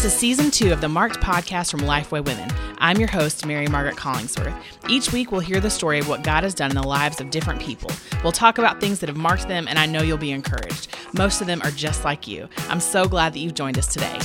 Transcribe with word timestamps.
This 0.00 0.14
is 0.14 0.18
season 0.18 0.50
two 0.50 0.72
of 0.72 0.80
the 0.80 0.88
Marked 0.88 1.20
podcast 1.20 1.70
from 1.70 1.80
Lifeway 1.80 2.24
Women. 2.24 2.50
I'm 2.78 2.96
your 2.96 3.10
host, 3.10 3.44
Mary 3.44 3.66
Margaret 3.66 3.96
Collingsworth. 3.96 4.58
Each 4.88 5.12
week, 5.12 5.30
we'll 5.30 5.42
hear 5.42 5.60
the 5.60 5.68
story 5.68 5.98
of 5.98 6.08
what 6.08 6.22
God 6.22 6.42
has 6.42 6.54
done 6.54 6.70
in 6.70 6.74
the 6.74 6.82
lives 6.82 7.20
of 7.20 7.28
different 7.28 7.60
people. 7.60 7.90
We'll 8.22 8.32
talk 8.32 8.56
about 8.56 8.80
things 8.80 9.00
that 9.00 9.10
have 9.10 9.18
marked 9.18 9.46
them, 9.46 9.68
and 9.68 9.78
I 9.78 9.84
know 9.84 10.00
you'll 10.00 10.16
be 10.16 10.30
encouraged. 10.30 10.96
Most 11.12 11.42
of 11.42 11.46
them 11.46 11.60
are 11.60 11.70
just 11.70 12.02
like 12.02 12.26
you. 12.26 12.48
I'm 12.70 12.80
so 12.80 13.06
glad 13.08 13.34
that 13.34 13.40
you've 13.40 13.52
joined 13.52 13.76
us 13.76 13.88
today. 13.88 14.18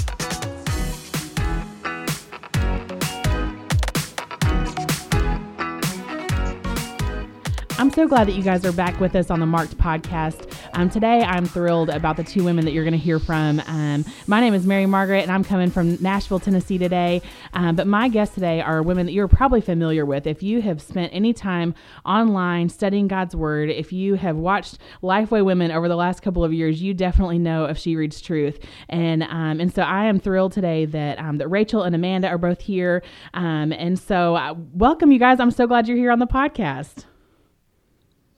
I'm 7.86 7.92
so 7.92 8.08
glad 8.08 8.28
that 8.28 8.32
you 8.32 8.42
guys 8.42 8.66
are 8.66 8.72
back 8.72 9.00
with 9.00 9.16
us 9.16 9.30
on 9.30 9.40
the 9.40 9.46
Marked 9.46 9.78
podcast. 9.78 10.52
Um, 10.74 10.90
today, 10.90 11.22
I'm 11.22 11.46
thrilled 11.46 11.90
about 11.90 12.18
the 12.18 12.24
two 12.24 12.44
women 12.44 12.66
that 12.66 12.72
you're 12.72 12.84
going 12.84 12.94
to 12.94 12.98
hear 12.98 13.20
from. 13.20 13.62
Um, 13.68 14.04
my 14.26 14.40
name 14.40 14.56
is 14.56 14.66
Mary 14.66 14.88
Margaret, 14.88 15.22
and 15.22 15.32
I'm 15.32 15.44
coming 15.44 15.70
from 15.70 16.02
Nashville, 16.02 16.40
Tennessee 16.40 16.80
today. 16.80 17.22
Um, 17.54 17.76
but 17.76 17.86
my 17.86 18.08
guests 18.08 18.34
today 18.34 18.60
are 18.60 18.82
women 18.82 19.06
that 19.06 19.12
you're 19.12 19.28
probably 19.28 19.62
familiar 19.62 20.04
with. 20.04 20.26
If 20.26 20.42
you 20.42 20.64
have 20.64 20.82
spent 20.82 21.14
any 21.14 21.32
time 21.32 21.76
online 22.04 22.70
studying 22.70 23.08
God's 23.08 23.36
Word, 23.36 23.70
if 23.70 23.94
you 23.94 24.16
have 24.16 24.36
watched 24.36 24.80
Lifeway 25.04 25.46
Women 25.46 25.70
over 25.70 25.88
the 25.88 25.96
last 25.96 26.24
couple 26.24 26.44
of 26.44 26.52
years, 26.52 26.82
you 26.82 26.96
definitely 26.96 27.38
know 27.38 27.66
if 27.66 27.78
She 27.78 27.96
Reads 27.96 28.20
Truth. 28.20 28.66
And 28.90 29.22
um, 29.22 29.60
and 29.60 29.72
so 29.72 29.84
I 29.84 30.06
am 30.06 30.20
thrilled 30.20 30.54
today 30.54 30.86
that 30.86 31.20
um, 31.20 31.38
that 31.38 31.50
Rachel 31.50 31.84
and 31.84 31.94
Amanda 31.94 32.30
are 32.30 32.40
both 32.40 32.62
here. 32.62 33.04
Um, 33.36 33.72
and 33.72 34.00
so 34.00 34.36
uh, 34.36 34.56
welcome, 34.74 35.12
you 35.12 35.20
guys. 35.20 35.40
I'm 35.40 35.52
so 35.52 35.68
glad 35.68 35.88
you're 35.88 35.98
here 35.98 36.12
on 36.12 36.18
the 36.18 36.26
podcast. 36.26 37.06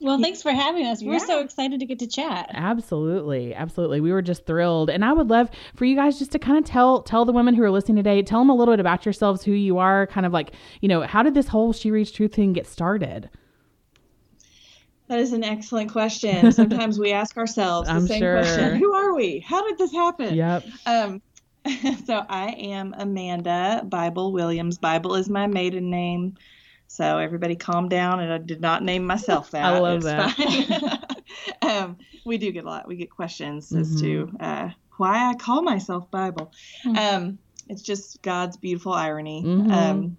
Well, 0.00 0.18
thanks 0.22 0.42
for 0.42 0.52
having 0.52 0.86
us. 0.86 1.02
We're 1.02 1.14
yeah. 1.14 1.26
so 1.26 1.40
excited 1.40 1.80
to 1.80 1.86
get 1.86 1.98
to 2.00 2.06
chat. 2.06 2.50
Absolutely. 2.52 3.54
Absolutely. 3.54 4.00
We 4.00 4.12
were 4.12 4.22
just 4.22 4.46
thrilled. 4.46 4.90
And 4.90 5.04
I 5.04 5.12
would 5.12 5.28
love 5.28 5.50
for 5.74 5.84
you 5.84 5.96
guys 5.96 6.18
just 6.18 6.32
to 6.32 6.38
kind 6.38 6.58
of 6.58 6.64
tell 6.64 7.02
tell 7.02 7.24
the 7.24 7.32
women 7.32 7.54
who 7.54 7.62
are 7.62 7.70
listening 7.70 7.96
today, 7.96 8.22
tell 8.22 8.40
them 8.40 8.50
a 8.50 8.54
little 8.54 8.72
bit 8.72 8.80
about 8.80 9.04
yourselves, 9.04 9.44
who 9.44 9.52
you 9.52 9.78
are, 9.78 10.06
kind 10.06 10.26
of 10.26 10.32
like, 10.32 10.52
you 10.80 10.88
know, 10.88 11.02
how 11.02 11.22
did 11.22 11.34
this 11.34 11.48
whole 11.48 11.72
She 11.72 11.90
Reads 11.90 12.10
Truth 12.10 12.34
thing 12.34 12.52
get 12.52 12.66
started? 12.66 13.30
That 15.08 15.18
is 15.20 15.32
an 15.32 15.42
excellent 15.42 15.90
question. 15.90 16.52
Sometimes 16.52 16.98
we 16.98 17.12
ask 17.12 17.36
ourselves 17.36 17.88
the 17.88 17.94
I'm 17.94 18.06
same 18.06 18.20
sure. 18.20 18.38
question. 18.40 18.76
Who 18.76 18.92
are 18.92 19.14
we? 19.14 19.40
How 19.40 19.66
did 19.66 19.78
this 19.78 19.92
happen? 19.92 20.34
Yep. 20.34 20.64
Um, 20.86 21.22
so 22.04 22.24
I 22.28 22.50
am 22.50 22.94
Amanda 22.96 23.82
Bible 23.86 24.32
Williams. 24.32 24.78
Bible 24.78 25.14
is 25.14 25.28
my 25.28 25.46
maiden 25.46 25.90
name. 25.90 26.36
So 26.88 27.18
everybody 27.18 27.54
calm 27.54 27.88
down, 27.88 28.20
and 28.20 28.32
I 28.32 28.38
did 28.38 28.60
not 28.60 28.82
name 28.82 29.06
myself 29.06 29.50
that. 29.52 29.64
I 29.64 29.78
love 29.78 30.02
that. 30.02 31.14
um, 31.62 31.98
we 32.24 32.38
do 32.38 32.50
get 32.50 32.64
a 32.64 32.66
lot. 32.66 32.88
We 32.88 32.96
get 32.96 33.10
questions 33.10 33.68
mm-hmm. 33.68 33.80
as 33.80 34.00
to 34.00 34.26
mm-hmm. 34.26 34.36
uh, 34.40 34.70
why 34.96 35.30
I 35.30 35.34
call 35.34 35.62
myself 35.62 36.10
Bible. 36.10 36.52
Mm-hmm. 36.84 36.96
Um, 36.98 37.38
it's 37.68 37.82
just 37.82 38.20
God's 38.22 38.56
beautiful 38.56 38.92
irony. 38.92 39.44
Mm-hmm. 39.44 39.70
Um, 39.70 40.16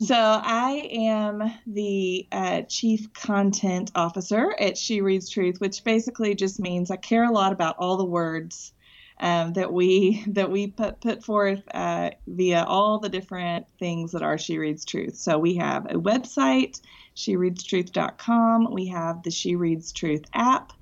so 0.00 0.16
I 0.16 0.88
am 0.90 1.52
the 1.66 2.26
uh, 2.32 2.62
chief 2.62 3.12
content 3.12 3.92
officer 3.94 4.52
at 4.58 4.76
She 4.76 5.00
Reads 5.00 5.28
Truth, 5.28 5.60
which 5.60 5.84
basically 5.84 6.34
just 6.34 6.58
means 6.58 6.90
I 6.90 6.96
care 6.96 7.24
a 7.24 7.30
lot 7.30 7.52
about 7.52 7.76
all 7.78 7.96
the 7.96 8.04
words 8.04 8.72
um, 9.22 9.52
that 9.54 9.72
we 9.72 10.22
that 10.28 10.50
we 10.50 10.66
put 10.66 11.00
put 11.00 11.24
forth 11.24 11.62
uh, 11.72 12.10
via 12.26 12.64
all 12.64 12.98
the 12.98 13.08
different 13.08 13.66
things 13.78 14.12
that 14.12 14.22
are 14.22 14.36
She 14.36 14.58
Reads 14.58 14.84
Truth. 14.84 15.16
So 15.16 15.38
we 15.38 15.56
have 15.56 15.86
a 15.86 15.94
website, 15.94 16.80
SheReadsTruth.com. 17.16 18.72
We 18.72 18.88
have 18.88 19.22
the 19.22 19.30
She 19.30 19.56
Reads 19.56 19.92
Truth 19.92 20.24
app, 20.34 20.72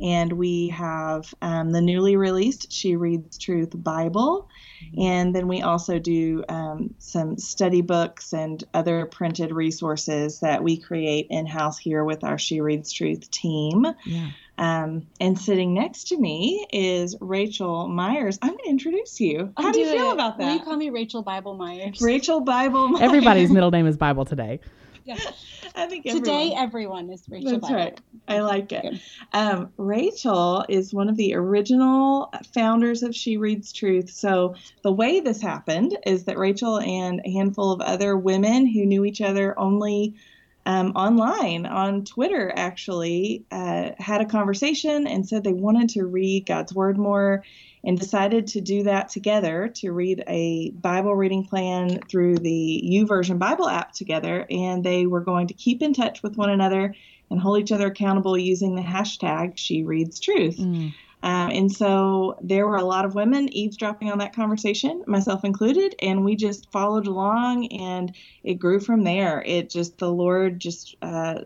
and 0.00 0.32
we 0.32 0.68
have 0.68 1.32
um, 1.40 1.70
the 1.72 1.80
newly 1.80 2.16
released 2.16 2.72
She 2.72 2.96
Reads 2.96 3.38
Truth 3.38 3.70
Bible. 3.74 4.48
And 4.98 5.34
then 5.34 5.48
we 5.48 5.62
also 5.62 5.98
do 5.98 6.44
um, 6.48 6.94
some 6.98 7.38
study 7.38 7.80
books 7.80 8.32
and 8.32 8.62
other 8.74 9.06
printed 9.06 9.52
resources 9.52 10.40
that 10.40 10.62
we 10.62 10.76
create 10.76 11.28
in 11.30 11.46
house 11.46 11.78
here 11.78 12.04
with 12.04 12.24
our 12.24 12.38
She 12.38 12.60
Reads 12.60 12.92
Truth 12.92 13.30
team. 13.30 13.86
Yeah. 14.04 14.30
Um, 14.56 15.06
and 15.20 15.38
sitting 15.38 15.74
next 15.74 16.08
to 16.08 16.16
me 16.16 16.64
is 16.72 17.16
Rachel 17.20 17.88
Myers. 17.88 18.38
I'm 18.40 18.50
going 18.50 18.64
to 18.64 18.70
introduce 18.70 19.20
you. 19.20 19.52
How 19.56 19.72
do, 19.72 19.72
do 19.72 19.80
you 19.80 19.92
feel 19.92 20.12
about 20.12 20.38
that? 20.38 20.44
Will 20.44 20.54
you 20.54 20.62
call 20.62 20.76
me 20.76 20.90
Rachel 20.90 21.22
Bible 21.22 21.54
Myers? 21.54 22.00
Rachel 22.00 22.40
Bible 22.40 22.88
Myers. 22.90 23.02
Everybody's 23.02 23.50
middle 23.50 23.70
name 23.70 23.86
is 23.86 23.96
Bible 23.96 24.24
today. 24.24 24.60
Yeah. 25.04 25.16
I 25.76 25.86
think 25.86 26.06
everyone. 26.06 26.24
today 26.24 26.54
everyone 26.56 27.10
is 27.10 27.24
Rachel. 27.28 27.52
That's 27.52 27.62
Bible. 27.62 27.76
right. 27.76 28.00
I 28.26 28.40
like 28.40 28.72
it. 28.72 29.00
Um, 29.32 29.72
Rachel 29.76 30.64
is 30.68 30.94
one 30.94 31.08
of 31.08 31.16
the 31.16 31.34
original 31.34 32.32
founders 32.54 33.02
of 33.02 33.14
She 33.14 33.36
Reads 33.36 33.72
Truth. 33.72 34.10
So 34.10 34.54
the 34.82 34.92
way 34.92 35.20
this 35.20 35.42
happened 35.42 35.96
is 36.06 36.24
that 36.24 36.38
Rachel 36.38 36.78
and 36.78 37.20
a 37.24 37.30
handful 37.30 37.72
of 37.72 37.80
other 37.80 38.16
women 38.16 38.66
who 38.66 38.86
knew 38.86 39.04
each 39.04 39.20
other 39.20 39.58
only 39.58 40.14
um, 40.66 40.92
online 40.92 41.66
on 41.66 42.04
Twitter 42.04 42.52
actually 42.56 43.44
uh, 43.50 43.90
had 43.98 44.22
a 44.22 44.26
conversation 44.26 45.06
and 45.06 45.28
said 45.28 45.44
they 45.44 45.52
wanted 45.52 45.90
to 45.90 46.04
read 46.04 46.46
God's 46.46 46.74
Word 46.74 46.96
more 46.96 47.44
and 47.84 47.98
decided 47.98 48.46
to 48.46 48.60
do 48.60 48.82
that 48.84 49.10
together 49.10 49.68
to 49.68 49.92
read 49.92 50.24
a 50.26 50.70
Bible 50.70 51.14
reading 51.14 51.44
plan 51.44 52.00
through 52.08 52.38
the 52.38 52.82
YouVersion 52.84 53.38
Bible 53.38 53.68
app 53.68 53.92
together. 53.92 54.46
And 54.50 54.82
they 54.82 55.06
were 55.06 55.20
going 55.20 55.48
to 55.48 55.54
keep 55.54 55.82
in 55.82 55.92
touch 55.92 56.22
with 56.22 56.36
one 56.36 56.50
another 56.50 56.94
and 57.30 57.40
hold 57.40 57.60
each 57.60 57.72
other 57.72 57.88
accountable 57.88 58.38
using 58.38 58.74
the 58.74 58.82
hashtag 58.82 59.54
She 59.56 59.82
Reads 59.82 60.18
Truth. 60.18 60.58
Mm. 60.58 60.94
Um, 61.22 61.50
and 61.50 61.72
so 61.72 62.38
there 62.42 62.66
were 62.66 62.76
a 62.76 62.84
lot 62.84 63.06
of 63.06 63.14
women 63.14 63.48
eavesdropping 63.50 64.10
on 64.10 64.18
that 64.18 64.36
conversation, 64.36 65.02
myself 65.06 65.42
included, 65.42 65.94
and 66.02 66.22
we 66.22 66.36
just 66.36 66.70
followed 66.70 67.06
along 67.06 67.68
and 67.68 68.14
it 68.42 68.54
grew 68.56 68.78
from 68.78 69.04
there. 69.04 69.42
It 69.46 69.70
just, 69.70 69.96
the 69.96 70.12
Lord 70.12 70.60
just 70.60 70.96
uh, 71.00 71.40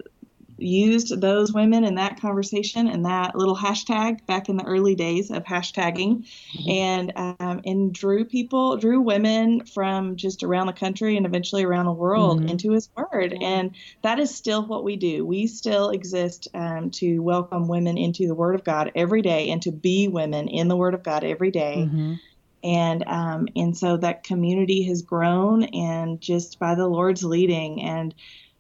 used 0.59 1.21
those 1.21 1.53
women 1.53 1.85
in 1.85 1.95
that 1.95 2.21
conversation 2.21 2.89
and 2.89 3.07
that 3.07 3.35
little 3.35 3.57
hashtag 3.57 4.25
back 4.27 4.49
in 4.49 4.57
the 4.57 4.65
early 4.65 4.95
days 4.95 5.31
of 5.31 5.45
hashtagging 5.45 6.25
mm-hmm. 6.25 6.71
and 6.71 7.13
um, 7.17 7.61
and 7.65 7.93
drew 7.93 8.25
people 8.25 8.77
drew 8.77 9.01
women 9.01 9.65
from 9.65 10.17
just 10.17 10.43
around 10.43 10.67
the 10.67 10.73
country 10.73 11.17
and 11.17 11.27
eventually 11.27 11.65
around 11.65 11.87
the 11.87 11.93
world 11.93 12.41
mm-hmm. 12.41 12.49
into 12.49 12.73
his 12.73 12.89
word 12.97 13.37
and 13.41 13.75
that 14.03 14.19
is 14.19 14.35
still 14.35 14.67
what 14.67 14.85
we 14.85 14.97
do 14.97 15.25
we 15.25 15.47
still 15.47 15.91
exist 15.91 16.49
um, 16.55 16.91
to 16.91 17.21
welcome 17.21 17.69
women 17.69 17.97
into 17.97 18.27
the 18.27 18.35
word 18.35 18.55
of 18.55 18.65
god 18.65 18.91
every 18.95 19.23
day 19.23 19.51
and 19.51 19.63
to 19.63 19.71
be 19.71 20.09
women 20.09 20.49
in 20.49 20.69
the 20.69 20.77
word 20.77 20.95
of 20.95 21.03
god 21.03 21.25
every 21.25 21.51
day. 21.51 21.87
Mm-hmm 21.87 22.15
and 22.65 23.05
um, 23.07 23.47
and 23.55 23.77
so 23.77 23.97
that 23.97 24.25
community 24.25 24.83
has 24.83 25.03
grown 25.03 25.63
and 25.63 26.21
just 26.21 26.59
by 26.59 26.75
the 26.75 26.89
lord's 26.89 27.23
leading 27.23 27.81
and 27.81 28.13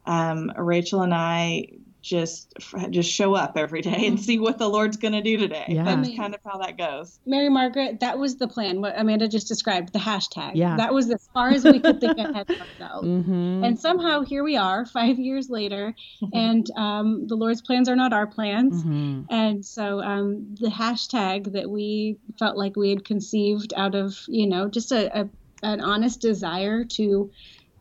um, 0.06 0.52
rachel 0.56 1.02
and 1.02 1.12
i 1.12 1.66
just 2.08 2.54
just 2.90 3.10
show 3.10 3.34
up 3.34 3.56
every 3.56 3.82
day 3.82 4.06
and 4.06 4.18
see 4.18 4.38
what 4.38 4.58
the 4.58 4.68
Lord's 4.68 4.96
going 4.96 5.12
to 5.12 5.22
do 5.22 5.36
today. 5.36 5.66
Yeah. 5.68 5.84
That's 5.84 6.16
kind 6.16 6.34
of 6.34 6.40
how 6.44 6.58
that 6.58 6.78
goes. 6.78 7.20
Mary 7.26 7.48
Margaret, 7.48 8.00
that 8.00 8.18
was 8.18 8.36
the 8.36 8.48
plan. 8.48 8.80
What 8.80 8.98
Amanda 8.98 9.28
just 9.28 9.46
described, 9.46 9.92
the 9.92 9.98
hashtag. 9.98 10.52
Yeah. 10.54 10.76
That 10.76 10.94
was 10.94 11.10
as 11.10 11.28
far 11.34 11.50
as 11.50 11.64
we 11.64 11.80
could 11.80 12.00
think 12.00 12.18
ahead 12.18 12.50
of 12.50 12.60
ourselves. 12.60 13.08
Mm-hmm. 13.18 13.64
And 13.64 13.78
somehow 13.78 14.22
here 14.22 14.44
we 14.44 14.56
are, 14.56 14.86
five 14.98 15.18
years 15.18 15.50
later, 15.50 15.94
and 16.32 16.66
um, 16.76 17.26
the 17.26 17.34
Lord's 17.34 17.60
plans 17.60 17.88
are 17.88 17.96
not 17.96 18.12
our 18.12 18.26
plans. 18.26 18.82
Mm-hmm. 18.82 19.22
And 19.30 19.64
so 19.64 20.00
um, 20.00 20.54
the 20.60 20.68
hashtag 20.68 21.52
that 21.52 21.68
we 21.68 22.16
felt 22.38 22.56
like 22.56 22.76
we 22.76 22.90
had 22.90 23.04
conceived 23.04 23.74
out 23.76 23.94
of, 23.94 24.16
you 24.28 24.46
know, 24.46 24.68
just 24.68 24.92
a, 24.92 25.20
a 25.20 25.28
an 25.62 25.80
honest 25.80 26.20
desire 26.20 26.84
to 26.84 27.30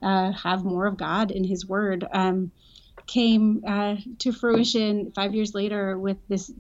uh, 0.02 0.32
have 0.32 0.64
more 0.64 0.86
of 0.86 0.98
God 0.98 1.32
in 1.32 1.44
His 1.44 1.68
Word. 1.68 2.06
Um, 2.12 2.52
came 3.08 3.64
uh, 3.66 3.96
to 4.20 4.32
fruition 4.32 5.12
five 5.16 5.34
years 5.34 5.54
later 5.54 5.98
with 5.98 6.18
this 6.28 6.52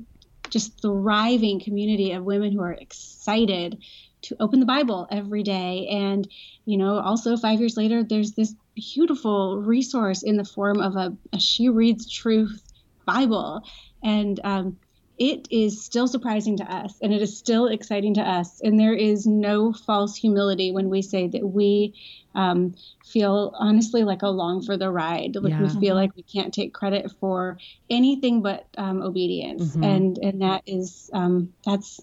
just 0.49 0.81
thriving 0.81 1.59
community 1.59 2.13
of 2.13 2.23
women 2.23 2.51
who 2.51 2.61
are 2.61 2.73
excited 2.73 3.77
to 4.21 4.35
open 4.39 4.59
the 4.59 4.65
Bible 4.65 5.07
every 5.11 5.43
day. 5.43 5.87
And, 5.91 6.27
you 6.65 6.77
know, 6.77 6.99
also 6.99 7.37
five 7.37 7.59
years 7.59 7.77
later, 7.77 8.03
there's 8.03 8.31
this 8.31 8.55
beautiful 8.75 9.61
resource 9.61 10.23
in 10.23 10.37
the 10.37 10.45
form 10.45 10.79
of 10.79 10.95
a, 10.95 11.15
a 11.33 11.39
She 11.39 11.69
Reads 11.69 12.09
Truth 12.09 12.61
Bible. 13.05 13.61
And 14.03 14.39
um, 14.43 14.77
it 15.17 15.47
is 15.49 15.83
still 15.83 16.07
surprising 16.07 16.57
to 16.57 16.63
us 16.63 16.93
and 17.01 17.11
it 17.11 17.21
is 17.21 17.37
still 17.37 17.67
exciting 17.67 18.13
to 18.15 18.21
us. 18.21 18.61
And 18.61 18.79
there 18.79 18.93
is 18.93 19.25
no 19.25 19.73
false 19.73 20.15
humility 20.15 20.71
when 20.71 20.89
we 20.89 21.01
say 21.01 21.27
that 21.27 21.45
we 21.45 21.95
um, 22.35 22.75
feel 23.03 23.53
honestly 23.57 24.03
like 24.03 24.21
along 24.21 24.63
for 24.63 24.77
the 24.77 24.91
ride. 24.91 25.35
Like 25.35 25.53
yeah. 25.53 25.61
we 25.63 25.69
feel 25.79 25.95
like 25.95 26.15
we 26.15 26.21
can't 26.21 26.53
take 26.53 26.73
credit 26.73 27.11
for 27.19 27.57
anything 27.89 28.43
but 28.43 28.67
um, 28.77 29.01
obedience. 29.01 29.71
Mm-hmm. 29.71 29.83
And, 29.83 30.17
and 30.19 30.41
that 30.43 30.63
is, 30.67 31.09
um, 31.13 31.53
that's 31.65 31.99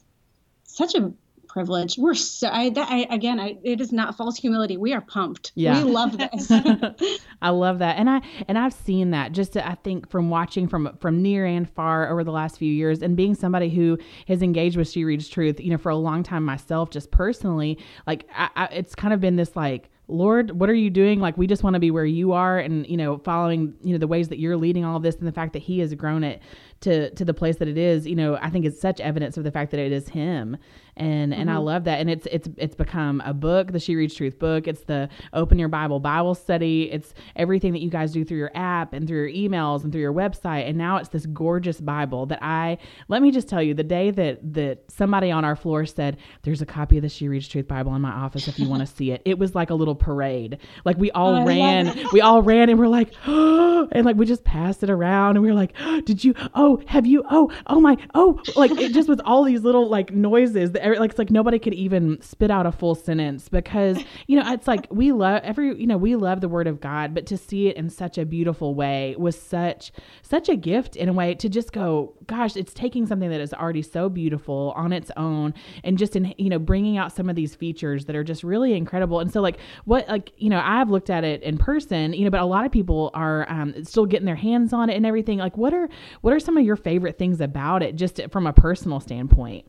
such 0.65 0.97
a 0.97 1.13
privilege. 1.55 1.97
We're 1.97 2.15
so 2.15 2.49
I, 2.49 2.69
that, 2.71 2.91
I 2.91 3.07
again, 3.15 3.39
I, 3.39 3.57
it 3.63 3.81
is 3.81 3.93
not 3.93 4.17
false 4.17 4.37
humility. 4.37 4.77
We 4.77 4.93
are 4.93 5.01
pumped. 5.01 5.53
Yeah, 5.55 5.83
we 5.83 5.91
love 5.91 6.19
this. 6.19 6.51
I 7.43 7.51
love 7.51 7.79
that, 7.79 7.97
and 7.97 8.11
I 8.11 8.21
and 8.49 8.59
I've 8.59 8.75
seen 8.75 9.13
that 9.13 9.33
just 9.33 9.57
I 9.57 9.77
think 9.85 10.11
from 10.11 10.29
watching 10.29 10.67
from 10.67 10.99
from 11.01 11.23
near 11.23 11.47
and 11.47 11.71
far 11.71 12.11
over 12.11 12.25
the 12.25 12.33
last 12.33 12.59
few 12.59 12.71
years, 12.71 13.03
and 13.03 13.17
being 13.17 13.37
somebody 13.37 13.71
who 13.71 13.97
has 14.27 14.43
engaged 14.43 14.77
with 14.77 14.91
She 14.91 15.05
Reads 15.05 15.29
Truth, 15.29 15.61
you 15.61 15.71
know, 15.71 15.79
for 15.79 15.91
a 15.91 15.97
long 15.97 16.25
time 16.25 16.45
myself, 16.45 16.91
just 16.91 17.13
personally, 17.13 17.79
like 18.07 18.29
I, 18.35 18.51
I, 18.57 18.65
it's 18.67 18.97
kind 18.97 19.15
of 19.15 19.21
been 19.21 19.37
this 19.37 19.55
like 19.55 19.91
Lord, 20.07 20.51
what 20.61 20.69
are 20.69 20.75
you 20.75 20.91
doing? 20.91 21.19
Like, 21.19 21.39
we 21.39 21.47
just 21.47 21.63
want 21.63 21.75
to 21.75 21.81
be 21.81 21.91
where 21.91 22.05
you 22.05 22.33
are 22.33 22.59
and, 22.59 22.87
you 22.87 22.97
know, 22.97 23.17
following, 23.19 23.73
you 23.83 23.93
know, 23.93 23.99
the 23.99 24.07
ways 24.07 24.29
that 24.29 24.39
you're 24.39 24.57
leading 24.57 24.85
all 24.85 24.99
of 24.99 25.03
this 25.03 25.17
and 25.17 25.27
the 25.27 25.33
fact 25.33 25.55
that 25.55 25.63
he 25.63 25.79
has 25.79 25.95
grown 25.95 26.23
it 26.23 26.43
to, 26.81 27.09
to 27.11 27.25
the 27.25 27.33
place 27.33 27.57
that 27.57 27.69
it 27.69 27.79
is, 27.79 28.07
you 28.07 28.15
know, 28.15 28.37
I 28.37 28.51
think 28.51 28.67
it's 28.67 28.79
such 28.79 29.01
evidence 29.01 29.39
of 29.39 29.45
the 29.45 29.51
fact 29.51 29.71
that 29.71 29.81
it 29.81 29.93
is 29.93 30.11
him 30.11 30.59
and 30.97 31.33
mm-hmm. 31.33 31.41
and 31.41 31.51
I 31.51 31.55
mm-hmm. 31.55 31.65
love 31.65 31.85
that. 31.85 32.01
And 32.01 32.11
it's 32.11 32.27
it's 32.31 32.49
it's 32.57 32.75
become 32.75 33.23
a 33.25 33.35
book, 33.35 33.73
the 33.73 33.81
She 33.81 33.97
Reads 33.97 34.15
Truth 34.15 34.39
book. 34.39 34.69
It's 34.69 34.85
the 34.85 35.09
Open 35.33 35.59
Your 35.59 35.69
Bible 35.69 36.01
Bible 36.01 36.35
study. 36.35 36.91
It's 36.91 37.15
everything 37.37 37.73
that 37.73 37.81
you 37.81 37.91
guys 37.91 38.13
do 38.13 38.25
through 38.25 38.39
your 38.39 38.53
app 38.55 38.93
and 38.93 39.07
through 39.07 39.27
your 39.27 39.51
emails 39.51 39.85
and 39.85 39.93
through 39.93 40.03
your 40.03 40.13
website. 40.13 40.69
And 40.69 40.79
now 40.79 40.97
it's 40.97 41.09
this 41.09 41.27
gorgeous 41.27 41.81
Bible 41.81 42.27
that 42.27 42.43
I 42.43 42.79
let 43.09 43.23
me 43.23 43.31
just 43.31 43.49
tell 43.49 43.63
you, 43.63 43.75
the 43.75 43.85
day 43.85 44.11
that 44.11 44.55
that 44.55 44.85
somebody 44.89 45.31
on 45.31 45.45
our 45.45 45.57
floor 45.57 45.87
said, 45.87 46.19
"There's 46.43 46.63
a 46.63 46.67
copy 46.67 46.97
of 46.99 47.03
the 47.03 47.09
She 47.09 47.29
Reads 47.29 47.49
Truth 47.49 47.69
Bible 47.69 47.95
in 47.95 48.03
my 48.03 48.13
office 48.13 48.49
if 48.49 48.59
you 48.59 48.69
want 48.69 48.87
to 48.87 48.87
see 48.87 49.11
it," 49.11 49.23
it 49.25 49.39
was 49.39 49.55
like 49.55 49.71
a 49.71 49.75
little 49.75 49.95
parade. 49.95 50.59
Like 50.85 50.97
we 50.99 51.11
all 51.13 51.35
oh, 51.35 51.45
ran, 51.45 52.07
we 52.13 52.21
all 52.21 52.43
ran, 52.43 52.69
and 52.69 52.79
we're 52.79 52.89
like, 52.89 53.13
oh, 53.27 53.89
and 53.93 54.05
like 54.05 54.17
we 54.17 54.27
just 54.27 54.45
passed 54.45 54.83
it 54.83 54.91
around, 54.91 55.37
and 55.37 55.43
we 55.43 55.49
were 55.49 55.55
like, 55.55 55.75
oh, 55.81 56.01
"Did 56.05 56.23
you? 56.23 56.35
Oh, 56.55 56.81
have 56.87 57.07
you? 57.07 57.25
Oh, 57.31 57.51
oh 57.67 57.81
my, 57.81 57.97
oh!" 58.15 58.41
Like 58.57 58.71
it 58.73 58.93
just 58.93 59.09
was 59.09 59.21
all 59.25 59.45
these 59.45 59.63
little 59.63 59.89
like 59.89 60.13
noises 60.13 60.73
that 60.73 60.84
like 60.85 61.11
it's 61.11 61.19
like 61.19 61.31
nobody 61.31 61.59
could 61.59 61.75
even 61.75 62.21
spit 62.21 62.51
out 62.51 62.67
a 62.67 62.73
full 62.73 62.95
sentence 62.95 63.49
because 63.49 63.99
you 64.27 64.39
know 64.39 64.53
it's 64.53 64.67
like 64.67 64.87
we 64.91 65.13
love 65.13 65.41
every 65.43 65.79
you 65.79 65.87
know 65.87 65.97
we 65.97 66.17
love 66.17 66.41
the 66.41 66.49
word 66.49 66.67
of 66.67 66.81
God, 66.81 67.15
but 67.15 67.27
to 67.27 67.37
see 67.37 67.69
it 67.69 67.77
in 67.77 67.89
such 67.91 68.19
a 68.19 68.25
beautiful 68.25 68.75
way 68.75 69.15
was 69.19 69.41
such 69.41 69.93
such 70.23 70.49
a 70.49 70.57
gift 70.57 70.97
in 70.97 71.09
a 71.09 71.13
way 71.13 71.35
to 71.35 71.49
just 71.49 71.73
go, 71.73 72.15
gosh, 72.27 72.57
it's 72.57 72.75
taking 72.75 73.07
something 73.07 73.31
that 73.31 73.41
is 73.41 73.55
already 73.55 73.83
so 73.83 74.09
beautiful 74.09 74.73
on 74.77 74.93
its 74.93 75.11
own 75.17 75.55
and 75.83 75.99
just 75.99 76.17
in 76.17 76.35
you 76.39 76.51
know 76.51 76.59
bringing 76.59 76.99
out 76.99 77.13
some 77.13 77.29
of 77.29 77.37
these 77.37 77.55
features 77.55 78.05
that 78.07 78.17
are 78.17 78.25
just 78.25 78.45
really 78.45 78.75
incredible. 78.75 79.21
And 79.21 79.33
so 79.33 79.41
like 79.41 79.59
what 79.85 80.09
like 80.09 80.33
you 80.37 80.51
know 80.51 80.61
I've 80.63 80.91
looked 80.91 81.11
at 81.11 81.25
it 81.25 81.43
in 81.43 81.59
person, 81.59 82.13
you 82.13 82.25
know, 82.25 82.31
but 82.31 82.41
a 82.41 82.47
lot 82.47 82.67
of 82.67 82.73
people 82.73 83.11
are 83.15 83.51
um, 83.51 83.85
still 83.85 84.07
getting 84.07 84.27
their 84.27 84.35
hands 84.35 84.73
on 84.73 84.91
it 84.91 84.97
and 84.97 85.07
everything. 85.07 85.39
Like 85.39 85.57
what 85.57 85.73
are 85.73 85.89
what 86.21 86.33
are 86.33 86.41
some 86.41 86.57
of 86.57 86.65
your 86.65 86.77
favorite 86.77 87.19
things 87.19 87.41
about 87.41 87.83
it, 87.83 87.97
just 87.97 88.21
from 88.31 88.47
a 88.47 88.53
personal 88.53 89.01
standpoint? 89.01 89.67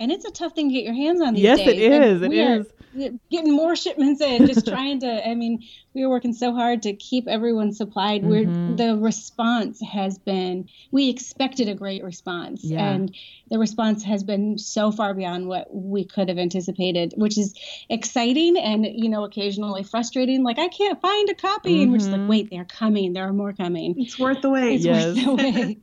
And 0.00 0.10
it's 0.10 0.24
a 0.24 0.30
tough 0.30 0.54
thing 0.54 0.70
to 0.70 0.74
get 0.74 0.84
your 0.84 0.94
hands 0.94 1.20
on 1.20 1.34
these 1.34 1.42
yes, 1.42 1.58
days. 1.58 1.76
Yes, 1.76 1.76
it 1.76 1.92
is. 1.92 2.22
It 2.22 2.32
is. 2.32 3.20
Getting 3.30 3.52
more 3.52 3.76
shipments 3.76 4.20
in, 4.20 4.46
just 4.46 4.66
trying 4.66 5.00
to. 5.00 5.28
I 5.28 5.34
mean, 5.34 5.62
we 5.94 6.02
were 6.02 6.08
working 6.08 6.32
so 6.32 6.52
hard 6.52 6.82
to 6.82 6.94
keep 6.94 7.28
everyone 7.28 7.72
supplied. 7.72 8.22
Mm-hmm. 8.22 8.70
We're 8.70 8.76
the 8.76 8.96
response 8.96 9.80
has 9.82 10.18
been. 10.18 10.68
We 10.90 11.08
expected 11.10 11.68
a 11.68 11.74
great 11.74 12.02
response, 12.02 12.64
yeah. 12.64 12.90
and 12.90 13.14
the 13.48 13.58
response 13.58 14.02
has 14.04 14.24
been 14.24 14.58
so 14.58 14.90
far 14.90 15.14
beyond 15.14 15.46
what 15.46 15.72
we 15.72 16.04
could 16.04 16.30
have 16.30 16.38
anticipated, 16.38 17.14
which 17.16 17.38
is 17.38 17.54
exciting 17.88 18.56
and 18.56 18.84
you 18.86 19.08
know 19.08 19.22
occasionally 19.22 19.84
frustrating. 19.84 20.42
Like 20.42 20.58
I 20.58 20.68
can't 20.68 21.00
find 21.00 21.28
a 21.28 21.34
copy, 21.34 21.74
mm-hmm. 21.74 21.82
and 21.82 21.92
we're 21.92 21.98
just 21.98 22.10
like, 22.10 22.20
mm-hmm. 22.20 22.28
wait, 22.28 22.50
they're 22.50 22.64
coming. 22.64 23.12
There 23.12 23.28
are 23.28 23.32
more 23.32 23.52
coming. 23.52 23.94
It's 23.98 24.18
worth 24.18 24.40
the 24.40 24.50
wait. 24.50 24.76
It's 24.76 24.84
yes. 24.84 25.14
worth 25.14 25.24
the 25.24 25.34
wait. 25.36 25.82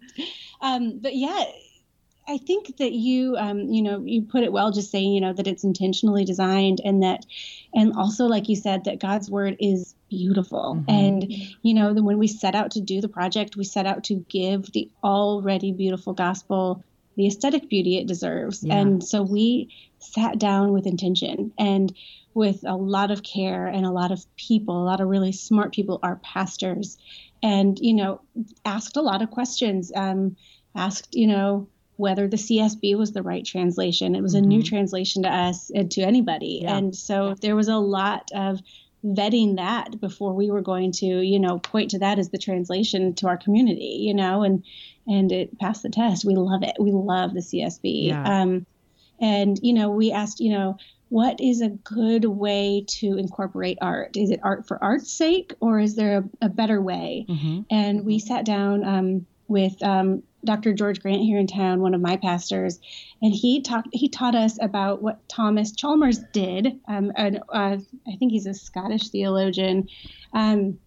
um, 0.60 1.00
but 1.00 1.16
yeah 1.16 1.46
I 2.28 2.38
think 2.38 2.78
that 2.78 2.92
you, 2.92 3.38
um, 3.38 3.72
you 3.72 3.82
know, 3.82 4.04
you 4.04 4.22
put 4.22 4.44
it 4.44 4.52
well, 4.52 4.72
just 4.72 4.92
saying, 4.92 5.14
you 5.14 5.22
know, 5.22 5.32
that 5.34 5.48
it's 5.48 5.64
intentionally 5.64 6.26
designed, 6.26 6.82
and 6.84 7.04
that, 7.04 7.26
and 7.74 7.94
also, 7.96 8.26
like 8.26 8.50
you 8.50 8.56
said, 8.56 8.84
that 8.84 9.00
God's 9.00 9.30
word 9.30 9.56
is 9.60 9.96
beautiful. 10.10 10.76
Mm-hmm. 10.76 10.90
And 10.90 11.34
you 11.62 11.74
know, 11.74 11.94
when 11.94 12.18
we 12.18 12.28
set 12.28 12.54
out 12.56 12.72
to 12.72 12.82
do 12.82 13.00
the 13.00 13.08
project, 13.08 13.56
we 13.56 13.64
set 13.64 13.86
out 13.86 14.04
to 14.06 14.16
give 14.30 14.72
the 14.74 14.90
already 15.04 15.72
beautiful 15.72 16.14
gospel 16.14 16.84
the 17.16 17.28
aesthetic 17.28 17.68
beauty 17.68 17.98
it 17.98 18.08
deserves. 18.08 18.64
Yeah. 18.64 18.78
And 18.78 19.04
so 19.04 19.24
we 19.24 19.74
sat 19.98 20.38
down 20.38 20.72
with 20.72 20.86
intention 20.86 21.52
and 21.58 21.92
with 22.36 22.64
a 22.64 22.76
lot 22.76 23.10
of 23.10 23.24
care 23.24 23.66
and 23.66 23.86
a 23.86 23.92
lot 23.92 24.12
of 24.12 24.24
people, 24.36 24.84
a 24.84 24.86
lot 24.86 25.02
of 25.02 25.08
really 25.08 25.32
smart 25.32 25.74
people, 25.74 26.00
our 26.04 26.18
pastors, 26.18 26.98
and 27.42 27.80
you 27.80 27.96
know, 27.96 28.22
asked 28.64 28.98
a 28.98 29.02
lot 29.02 29.24
of 29.24 29.32
questions. 29.32 29.92
Um, 29.96 30.38
asked, 30.76 31.16
you 31.16 31.26
know 31.26 31.68
whether 31.98 32.28
the 32.28 32.38
CSB 32.38 32.98
was 32.98 33.12
the 33.12 33.24
right 33.24 33.46
translation. 33.46 34.16
It 34.16 34.22
was 34.22 34.36
mm-hmm. 34.36 34.46
a 34.46 34.48
new 34.48 34.60
mm-hmm. 34.60 34.68
translation 34.68 35.24
to 35.24 35.30
us 35.30 35.70
and 35.74 35.92
to 35.92 36.02
anybody. 36.02 36.62
Yeah. 36.64 36.78
And 36.78 36.96
so 36.96 37.36
there 37.42 37.56
was 37.56 37.68
a 37.68 37.78
lot 37.78 38.30
of 38.34 38.60
vetting 39.04 39.58
that 39.58 40.00
before 40.00 40.34
we 40.34 40.50
were 40.50 40.62
going 40.62 40.92
to, 40.92 41.06
you 41.06 41.40
know, 41.40 41.60
point 41.60 41.92
to 41.92 42.00
that 42.00 42.20
as 42.20 42.30
the 42.30 42.38
translation 42.38 43.14
to 43.16 43.28
our 43.28 43.38
community, 43.38 43.98
you 44.02 44.14
know, 44.14 44.44
and 44.44 44.64
and 45.08 45.32
it 45.32 45.58
passed 45.60 45.84
the 45.84 45.90
test. 45.90 46.26
We 46.26 46.36
love 46.36 46.64
it. 46.64 46.76
We 46.80 46.92
love 46.92 47.34
the 47.34 47.40
CSB. 47.40 48.08
Yeah. 48.08 48.42
Um, 48.42 48.66
and 49.20 49.60
you 49.62 49.74
know, 49.74 49.90
we 49.90 50.12
asked, 50.12 50.40
you 50.40 50.52
know, 50.52 50.78
what 51.10 51.40
is 51.40 51.62
a 51.62 51.70
good 51.70 52.26
way 52.26 52.84
to 52.88 53.18
incorporate 53.18 53.78
art? 53.82 54.18
Is 54.18 54.30
it 54.30 54.42
art 54.44 54.68
for 54.68 54.84
art's 54.84 55.12
sake, 55.12 55.54
or 55.60 55.80
is 55.80 55.96
there 55.96 56.20
a, 56.20 56.46
a 56.46 56.50
better 56.50 56.82
way? 56.82 57.26
Mm-hmm. 57.28 57.62
And 57.72 58.06
we 58.06 58.20
sat 58.20 58.46
down 58.46 58.84
um, 58.84 59.26
with 59.48 59.82
um, 59.82 60.24
Dr. 60.48 60.74
George 60.74 61.00
Grant 61.02 61.22
here 61.22 61.38
in 61.38 61.46
town, 61.46 61.82
one 61.82 61.94
of 61.94 62.02
my 62.02 62.18
pastors, 62.18 62.80
and 63.22 63.34
he 63.34 63.62
talked. 63.62 63.90
He 63.92 64.10
taught 64.10 64.36
us 64.36 64.58
about 64.62 65.02
what 65.02 65.28
Thomas 65.30 65.72
Chalmers 65.72 66.20
did. 66.34 66.80
Um, 66.88 67.12
and, 67.16 67.40
uh, 67.50 67.78
I 68.08 68.16
think 68.18 68.32
he's 68.32 68.48
a 68.48 68.54
Scottish 68.54 69.10
theologian. 69.10 69.88
Um, 70.34 70.80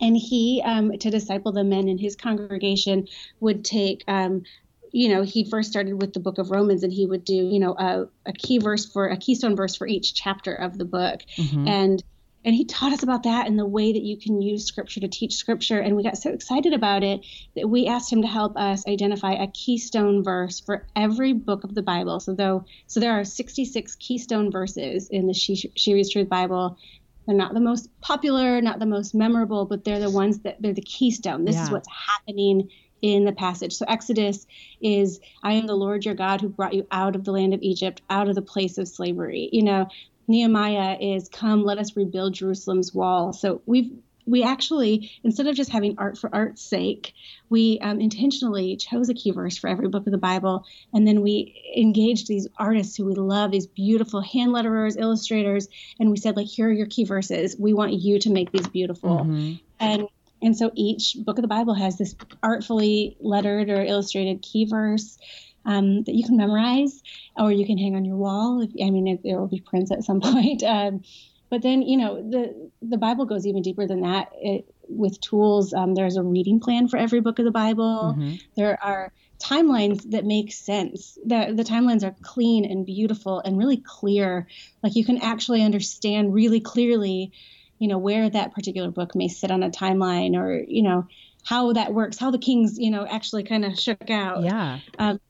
and 0.00 0.16
he, 0.16 0.62
um, 0.64 0.96
to 0.98 1.10
disciple 1.10 1.52
the 1.52 1.64
men 1.64 1.88
in 1.88 1.98
his 1.98 2.14
congregation, 2.14 3.08
would 3.40 3.64
take 3.64 4.04
um, 4.06 4.44
you 4.92 5.08
know, 5.08 5.22
he 5.22 5.48
first 5.48 5.70
started 5.70 6.00
with 6.00 6.12
the 6.12 6.20
book 6.20 6.38
of 6.38 6.50
Romans 6.50 6.82
and 6.82 6.92
he 6.92 7.06
would 7.06 7.24
do, 7.24 7.34
you 7.34 7.58
know, 7.58 7.74
a, 7.78 8.06
a 8.26 8.32
key 8.32 8.58
verse 8.58 8.90
for 8.90 9.08
a 9.08 9.16
keystone 9.16 9.56
verse 9.56 9.76
for 9.76 9.86
each 9.86 10.14
chapter 10.14 10.54
of 10.54 10.78
the 10.78 10.84
book. 10.84 11.20
Mm-hmm. 11.36 11.68
And 11.68 12.04
and 12.44 12.54
he 12.54 12.64
taught 12.64 12.92
us 12.92 13.02
about 13.02 13.24
that 13.24 13.46
and 13.46 13.58
the 13.58 13.66
way 13.66 13.92
that 13.92 14.02
you 14.02 14.16
can 14.16 14.40
use 14.40 14.64
scripture 14.64 15.00
to 15.00 15.08
teach 15.08 15.34
scripture 15.34 15.80
and 15.80 15.96
we 15.96 16.02
got 16.02 16.16
so 16.16 16.30
excited 16.30 16.72
about 16.72 17.02
it 17.02 17.20
that 17.56 17.68
we 17.68 17.86
asked 17.86 18.12
him 18.12 18.22
to 18.22 18.28
help 18.28 18.56
us 18.56 18.86
identify 18.86 19.32
a 19.32 19.48
keystone 19.48 20.22
verse 20.22 20.60
for 20.60 20.86
every 20.96 21.32
book 21.32 21.64
of 21.64 21.74
the 21.74 21.82
bible 21.82 22.20
so 22.20 22.34
though 22.34 22.64
so 22.86 23.00
there 23.00 23.12
are 23.12 23.24
66 23.24 23.96
keystone 23.96 24.50
verses 24.50 25.08
in 25.08 25.26
the 25.26 25.34
she, 25.34 25.56
she 25.74 25.94
reads 25.94 26.10
truth 26.10 26.28
bible 26.28 26.78
they're 27.26 27.36
not 27.36 27.54
the 27.54 27.60
most 27.60 27.88
popular 28.00 28.60
not 28.60 28.78
the 28.78 28.86
most 28.86 29.14
memorable 29.14 29.64
but 29.64 29.84
they're 29.84 30.00
the 30.00 30.10
ones 30.10 30.40
that 30.40 30.60
they're 30.60 30.72
the 30.72 30.80
keystone 30.82 31.44
this 31.44 31.56
yeah. 31.56 31.64
is 31.64 31.70
what's 31.70 31.88
happening 31.88 32.68
in 33.02 33.24
the 33.24 33.32
passage. 33.32 33.72
So 33.72 33.84
Exodus 33.88 34.46
is 34.80 35.20
I 35.42 35.54
am 35.54 35.66
the 35.66 35.74
Lord 35.74 36.04
your 36.04 36.14
God 36.14 36.40
who 36.40 36.48
brought 36.48 36.74
you 36.74 36.86
out 36.90 37.16
of 37.16 37.24
the 37.24 37.32
land 37.32 37.54
of 37.54 37.62
Egypt, 37.62 38.02
out 38.10 38.28
of 38.28 38.34
the 38.34 38.42
place 38.42 38.78
of 38.78 38.88
slavery. 38.88 39.48
You 39.52 39.62
know, 39.62 39.88
Nehemiah 40.30 40.96
is 41.00 41.28
come, 41.28 41.64
let 41.64 41.78
us 41.78 41.96
rebuild 41.96 42.34
Jerusalem's 42.34 42.94
wall. 42.94 43.32
So 43.32 43.62
we've 43.66 43.90
we 44.26 44.44
actually 44.44 45.10
instead 45.24 45.48
of 45.48 45.56
just 45.56 45.70
having 45.70 45.96
art 45.98 46.16
for 46.16 46.32
art's 46.32 46.62
sake 46.62 47.14
we 47.48 47.78
um, 47.80 48.00
intentionally 48.00 48.76
chose 48.76 49.08
a 49.08 49.14
key 49.14 49.32
verse 49.32 49.56
for 49.56 49.66
every 49.66 49.88
book 49.88 50.06
of 50.06 50.12
the 50.12 50.18
bible 50.18 50.64
and 50.92 51.06
then 51.08 51.22
we 51.22 51.72
engaged 51.76 52.28
these 52.28 52.46
artists 52.58 52.96
who 52.96 53.06
we 53.06 53.14
love 53.14 53.50
these 53.50 53.66
beautiful 53.66 54.20
hand 54.20 54.52
letterers 54.52 54.96
illustrators 55.00 55.68
and 55.98 56.10
we 56.10 56.18
said 56.18 56.36
like 56.36 56.46
here 56.46 56.68
are 56.68 56.72
your 56.72 56.86
key 56.86 57.04
verses 57.04 57.56
we 57.58 57.72
want 57.72 57.92
you 57.94 58.18
to 58.18 58.30
make 58.30 58.52
these 58.52 58.68
beautiful 58.68 59.20
mm-hmm. 59.20 59.54
and 59.80 60.06
and 60.42 60.56
so 60.56 60.70
each 60.74 61.16
book 61.24 61.38
of 61.38 61.42
the 61.42 61.48
bible 61.48 61.74
has 61.74 61.96
this 61.98 62.14
artfully 62.42 63.16
lettered 63.20 63.70
or 63.70 63.82
illustrated 63.82 64.42
key 64.42 64.66
verse 64.66 65.18
um, 65.64 66.02
that 66.04 66.14
you 66.14 66.24
can 66.24 66.36
memorize 66.36 67.02
or 67.36 67.52
you 67.52 67.66
can 67.66 67.78
hang 67.78 67.96
on 67.96 68.04
your 68.04 68.16
wall. 68.16 68.60
If, 68.60 68.70
I 68.82 68.90
mean, 68.90 69.06
it, 69.06 69.22
there 69.22 69.38
will 69.38 69.48
be 69.48 69.60
prints 69.60 69.90
at 69.90 70.04
some 70.04 70.20
point. 70.20 70.62
Um, 70.62 71.02
but 71.50 71.62
then, 71.62 71.82
you 71.82 71.96
know, 71.96 72.22
the 72.22 72.70
the 72.80 72.96
Bible 72.96 73.26
goes 73.26 73.46
even 73.46 73.62
deeper 73.62 73.86
than 73.86 74.02
that. 74.02 74.30
It, 74.40 74.72
with 74.88 75.20
tools, 75.20 75.72
um, 75.72 75.94
there's 75.94 76.16
a 76.16 76.22
reading 76.22 76.60
plan 76.60 76.88
for 76.88 76.96
every 76.96 77.20
book 77.20 77.38
of 77.38 77.44
the 77.44 77.50
Bible. 77.50 78.14
Mm-hmm. 78.16 78.36
There 78.56 78.82
are 78.82 79.12
timelines 79.40 80.10
that 80.10 80.24
make 80.24 80.52
sense. 80.52 81.18
The 81.24 81.52
the 81.54 81.64
timelines 81.64 82.04
are 82.04 82.14
clean 82.22 82.64
and 82.64 82.86
beautiful 82.86 83.40
and 83.40 83.58
really 83.58 83.78
clear. 83.78 84.46
Like 84.82 84.94
you 84.94 85.04
can 85.04 85.18
actually 85.18 85.62
understand 85.62 86.32
really 86.32 86.60
clearly, 86.60 87.32
you 87.78 87.88
know, 87.88 87.98
where 87.98 88.30
that 88.30 88.54
particular 88.54 88.90
book 88.90 89.16
may 89.16 89.28
sit 89.28 89.50
on 89.50 89.62
a 89.62 89.70
timeline 89.70 90.36
or, 90.36 90.62
you 90.66 90.82
know, 90.82 91.08
how 91.44 91.72
that 91.72 91.92
works, 91.92 92.18
how 92.18 92.30
the 92.30 92.38
kings, 92.38 92.78
you 92.78 92.90
know, 92.90 93.06
actually 93.06 93.42
kind 93.42 93.64
of 93.64 93.78
shook 93.78 94.10
out. 94.10 94.44
Yeah. 94.44 94.80
Um, 94.98 95.20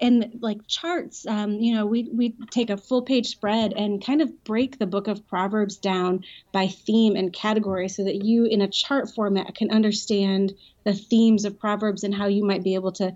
and 0.00 0.38
like 0.40 0.66
charts 0.66 1.26
um, 1.26 1.52
you 1.52 1.74
know 1.74 1.86
we 1.86 2.08
we 2.12 2.34
take 2.50 2.70
a 2.70 2.76
full 2.76 3.02
page 3.02 3.28
spread 3.28 3.72
and 3.72 4.04
kind 4.04 4.20
of 4.20 4.44
break 4.44 4.78
the 4.78 4.86
book 4.86 5.08
of 5.08 5.26
proverbs 5.26 5.76
down 5.76 6.24
by 6.52 6.66
theme 6.66 7.16
and 7.16 7.32
category 7.32 7.88
so 7.88 8.04
that 8.04 8.24
you 8.24 8.44
in 8.44 8.60
a 8.60 8.68
chart 8.68 9.08
format 9.14 9.54
can 9.54 9.70
understand 9.70 10.52
the 10.84 10.92
themes 10.92 11.44
of 11.44 11.58
proverbs 11.58 12.04
and 12.04 12.14
how 12.14 12.26
you 12.26 12.44
might 12.44 12.62
be 12.62 12.74
able 12.74 12.92
to 12.92 13.14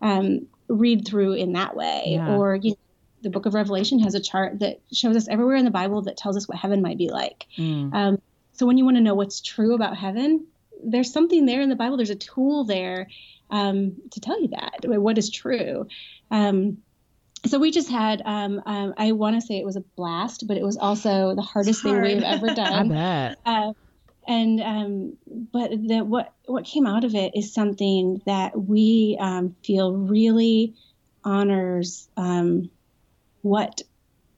um, 0.00 0.46
read 0.68 1.06
through 1.06 1.34
in 1.34 1.52
that 1.52 1.76
way 1.76 2.14
yeah. 2.14 2.34
or 2.34 2.56
you 2.56 2.74
the 3.22 3.30
book 3.30 3.46
of 3.46 3.54
Revelation 3.54 4.00
has 4.00 4.14
a 4.14 4.20
chart 4.20 4.58
that 4.58 4.80
shows 4.92 5.16
us 5.16 5.28
everywhere 5.28 5.56
in 5.56 5.64
the 5.64 5.70
Bible 5.70 6.02
that 6.02 6.16
tells 6.16 6.36
us 6.36 6.48
what 6.48 6.58
heaven 6.58 6.82
might 6.82 6.98
be 6.98 7.08
like. 7.08 7.46
Mm. 7.56 7.94
Um, 7.94 8.22
so 8.52 8.66
when 8.66 8.78
you 8.78 8.84
want 8.84 8.96
to 8.96 9.02
know 9.02 9.14
what's 9.14 9.40
true 9.40 9.74
about 9.74 9.96
heaven, 9.96 10.46
there's 10.84 11.12
something 11.12 11.46
there 11.46 11.60
in 11.60 11.68
the 11.68 11.76
Bible. 11.76 11.96
There's 11.96 12.10
a 12.10 12.16
tool 12.16 12.64
there 12.64 13.08
um, 13.52 13.96
to 14.10 14.20
tell 14.20 14.40
you 14.40 14.48
that 14.48 14.80
what 15.00 15.18
is 15.18 15.30
true. 15.30 15.86
Um, 16.30 16.78
so 17.46 17.58
we 17.58 17.70
just 17.70 17.90
had 17.90 18.22
um, 18.24 18.62
um, 18.66 18.94
i 18.96 19.12
want 19.12 19.34
to 19.34 19.40
say 19.40 19.58
it 19.58 19.64
was 19.64 19.74
a 19.74 19.84
blast 19.96 20.46
but 20.46 20.56
it 20.56 20.62
was 20.62 20.76
also 20.76 21.34
the 21.34 21.42
hardest 21.42 21.82
thing 21.82 22.00
we've 22.00 22.22
ever 22.22 22.46
done. 22.54 22.92
i 22.92 23.28
bet. 23.28 23.38
Uh, 23.44 23.72
and 24.26 24.60
um, 24.60 25.16
but 25.52 25.70
the, 25.70 26.04
what 26.04 26.32
what 26.46 26.64
came 26.64 26.86
out 26.86 27.04
of 27.04 27.14
it 27.14 27.32
is 27.34 27.52
something 27.52 28.22
that 28.26 28.56
we 28.56 29.16
um, 29.20 29.56
feel 29.64 29.92
really 29.92 30.74
honors 31.24 32.08
um, 32.16 32.70
what 33.42 33.82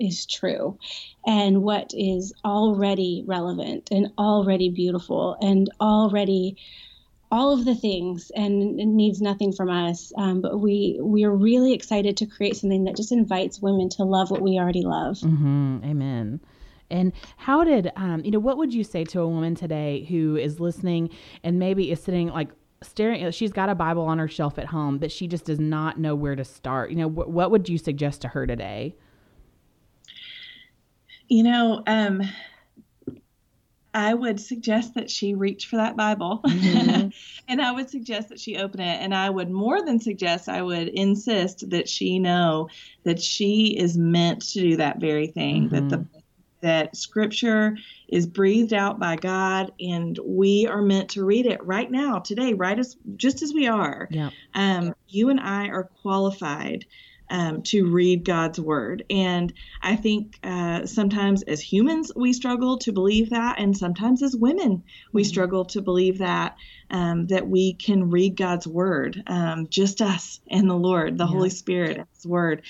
is 0.01 0.27
true 0.27 0.79
and 1.27 1.63
what 1.63 1.93
is 1.95 2.33
already 2.45 3.23
relevant 3.27 3.91
and 3.91 4.11
already 4.19 4.71
beautiful 4.71 5.37
and 5.41 5.71
already 5.81 6.57
all 7.35 7.53
of 7.53 7.65
the 7.65 7.75
things 7.75 8.31
and 8.37 8.79
it 8.79 8.87
needs 8.87 9.21
nothing 9.21 9.53
from 9.53 9.69
us. 9.69 10.13
Um, 10.17 10.41
but 10.41 10.61
we 10.61 11.01
we 11.03 11.25
are 11.25 11.35
really 11.35 11.73
excited 11.73 12.17
to 12.19 12.27
create 12.27 12.55
something 12.55 12.85
that 12.85 12.97
just 12.97 13.11
invites 13.11 13.61
women 13.61 13.89
to 13.91 14.05
love 14.05 14.31
what 14.31 14.41
we 14.41 14.57
already 14.57 14.83
love. 14.83 15.17
Mm-hmm. 15.17 15.79
amen. 15.85 16.41
And 16.91 17.13
how 17.37 17.65
did 17.65 17.91
um, 17.97 18.25
you 18.25 18.31
know 18.31 18.39
what 18.39 18.57
would 18.57 18.73
you 18.73 18.85
say 18.85 19.03
to 19.07 19.21
a 19.21 19.27
woman 19.27 19.57
today 19.57 20.05
who 20.09 20.37
is 20.37 20.61
listening 20.61 21.11
and 21.43 21.59
maybe 21.59 21.91
is 21.91 22.01
sitting 22.01 22.29
like 22.29 22.51
staring 22.83 23.29
she's 23.33 23.51
got 23.51 23.69
a 23.69 23.75
bible 23.75 24.03
on 24.03 24.19
her 24.19 24.29
shelf 24.29 24.59
at 24.59 24.67
home 24.67 24.99
but 24.99 25.11
she 25.11 25.27
just 25.27 25.47
does 25.47 25.59
not 25.59 25.99
know 25.99 26.15
where 26.15 26.37
to 26.37 26.45
start? 26.45 26.91
You 26.91 26.97
know 26.97 27.09
wh- 27.09 27.29
what 27.29 27.51
would 27.51 27.69
you 27.69 27.79
suggest 27.79 28.21
to 28.23 28.29
her 28.29 28.47
today? 28.47 28.95
You 31.29 31.43
know 31.43 31.83
um 31.89 32.23
I 33.95 34.13
would 34.13 34.41
suggest 34.41 34.95
that 34.95 35.09
she 35.09 35.35
reach 35.35 35.67
for 35.67 35.77
that 35.77 35.97
Bible. 35.97 36.43
Mm-hmm. 36.65 37.09
and 37.49 37.63
I 37.63 37.73
would 37.73 37.91
suggest 37.91 38.31
that 38.31 38.41
she 38.41 38.57
open 38.57 38.81
it. 38.81 39.01
And 39.01 39.15
I 39.15 39.29
would 39.29 39.51
more 39.51 39.85
than 39.85 40.01
suggest, 40.01 40.49
I 40.49 40.63
would 40.63 40.89
insist 40.89 41.69
that 41.71 41.89
she 41.89 42.19
know 42.19 42.69
that 43.05 43.21
she 43.21 43.77
is 43.79 43.97
meant 43.97 44.43
to 44.53 44.61
do 44.61 44.77
that 44.77 44.99
very 44.99 45.27
thing, 45.27 45.65
mm-hmm. 45.65 45.75
that 45.75 45.89
the 45.89 45.97
mm-hmm. 45.99 46.19
that 46.63 46.97
scripture 46.97 47.77
is 48.09 48.27
breathed 48.27 48.73
out 48.73 48.99
by 48.99 49.17
God 49.17 49.73
and 49.79 50.19
we 50.25 50.67
are 50.67 50.83
meant 50.83 51.11
to 51.11 51.25
read 51.25 51.47
it 51.47 51.65
right 51.65 51.91
now, 51.91 52.19
today, 52.19 52.55
right 52.55 52.79
as 52.79 52.97
just 53.17 53.43
as 53.43 53.53
we 53.53 53.67
are. 53.67 54.09
Yeah. 54.11 54.31
Um, 54.55 54.95
you 55.09 55.29
and 55.29 55.41
I 55.41 55.69
are 55.69 55.85
qualified 56.03 56.87
um, 57.35 57.63
to 57.63 57.91
read 57.91 58.25
God's 58.25 58.61
word. 58.61 59.05
And 59.11 59.53
I 59.83 59.97
think 59.97 60.39
uh, 60.45 60.87
sometimes 60.87 61.43
as 61.43 61.61
humans, 61.61 62.13
we 62.15 62.33
struggle 62.33 62.79
to 62.79 62.93
believe 62.93 63.31
that. 63.31 63.59
And 63.59 63.77
sometimes 63.77 64.23
as 64.23 64.37
women, 64.37 64.85
we 65.13 65.23
mm-hmm. 65.23 65.29
struggle 65.29 65.65
to 65.67 65.83
believe 65.83 66.19
that, 66.19 66.57
um, 66.91 67.27
that 67.27 67.49
we 67.49 67.73
can 67.75 68.09
read 68.09 68.37
God's 68.37 68.69
word, 68.69 69.21
um, 69.27 69.67
just 69.69 70.01
us 70.01 70.39
and 70.49 70.71
the 70.71 70.77
Lord, 70.77 71.19
the 71.19 71.25
yeah. 71.25 71.31
Holy 71.31 71.51
Spirit, 71.51 72.07
His 72.15 72.25
word. 72.25 72.63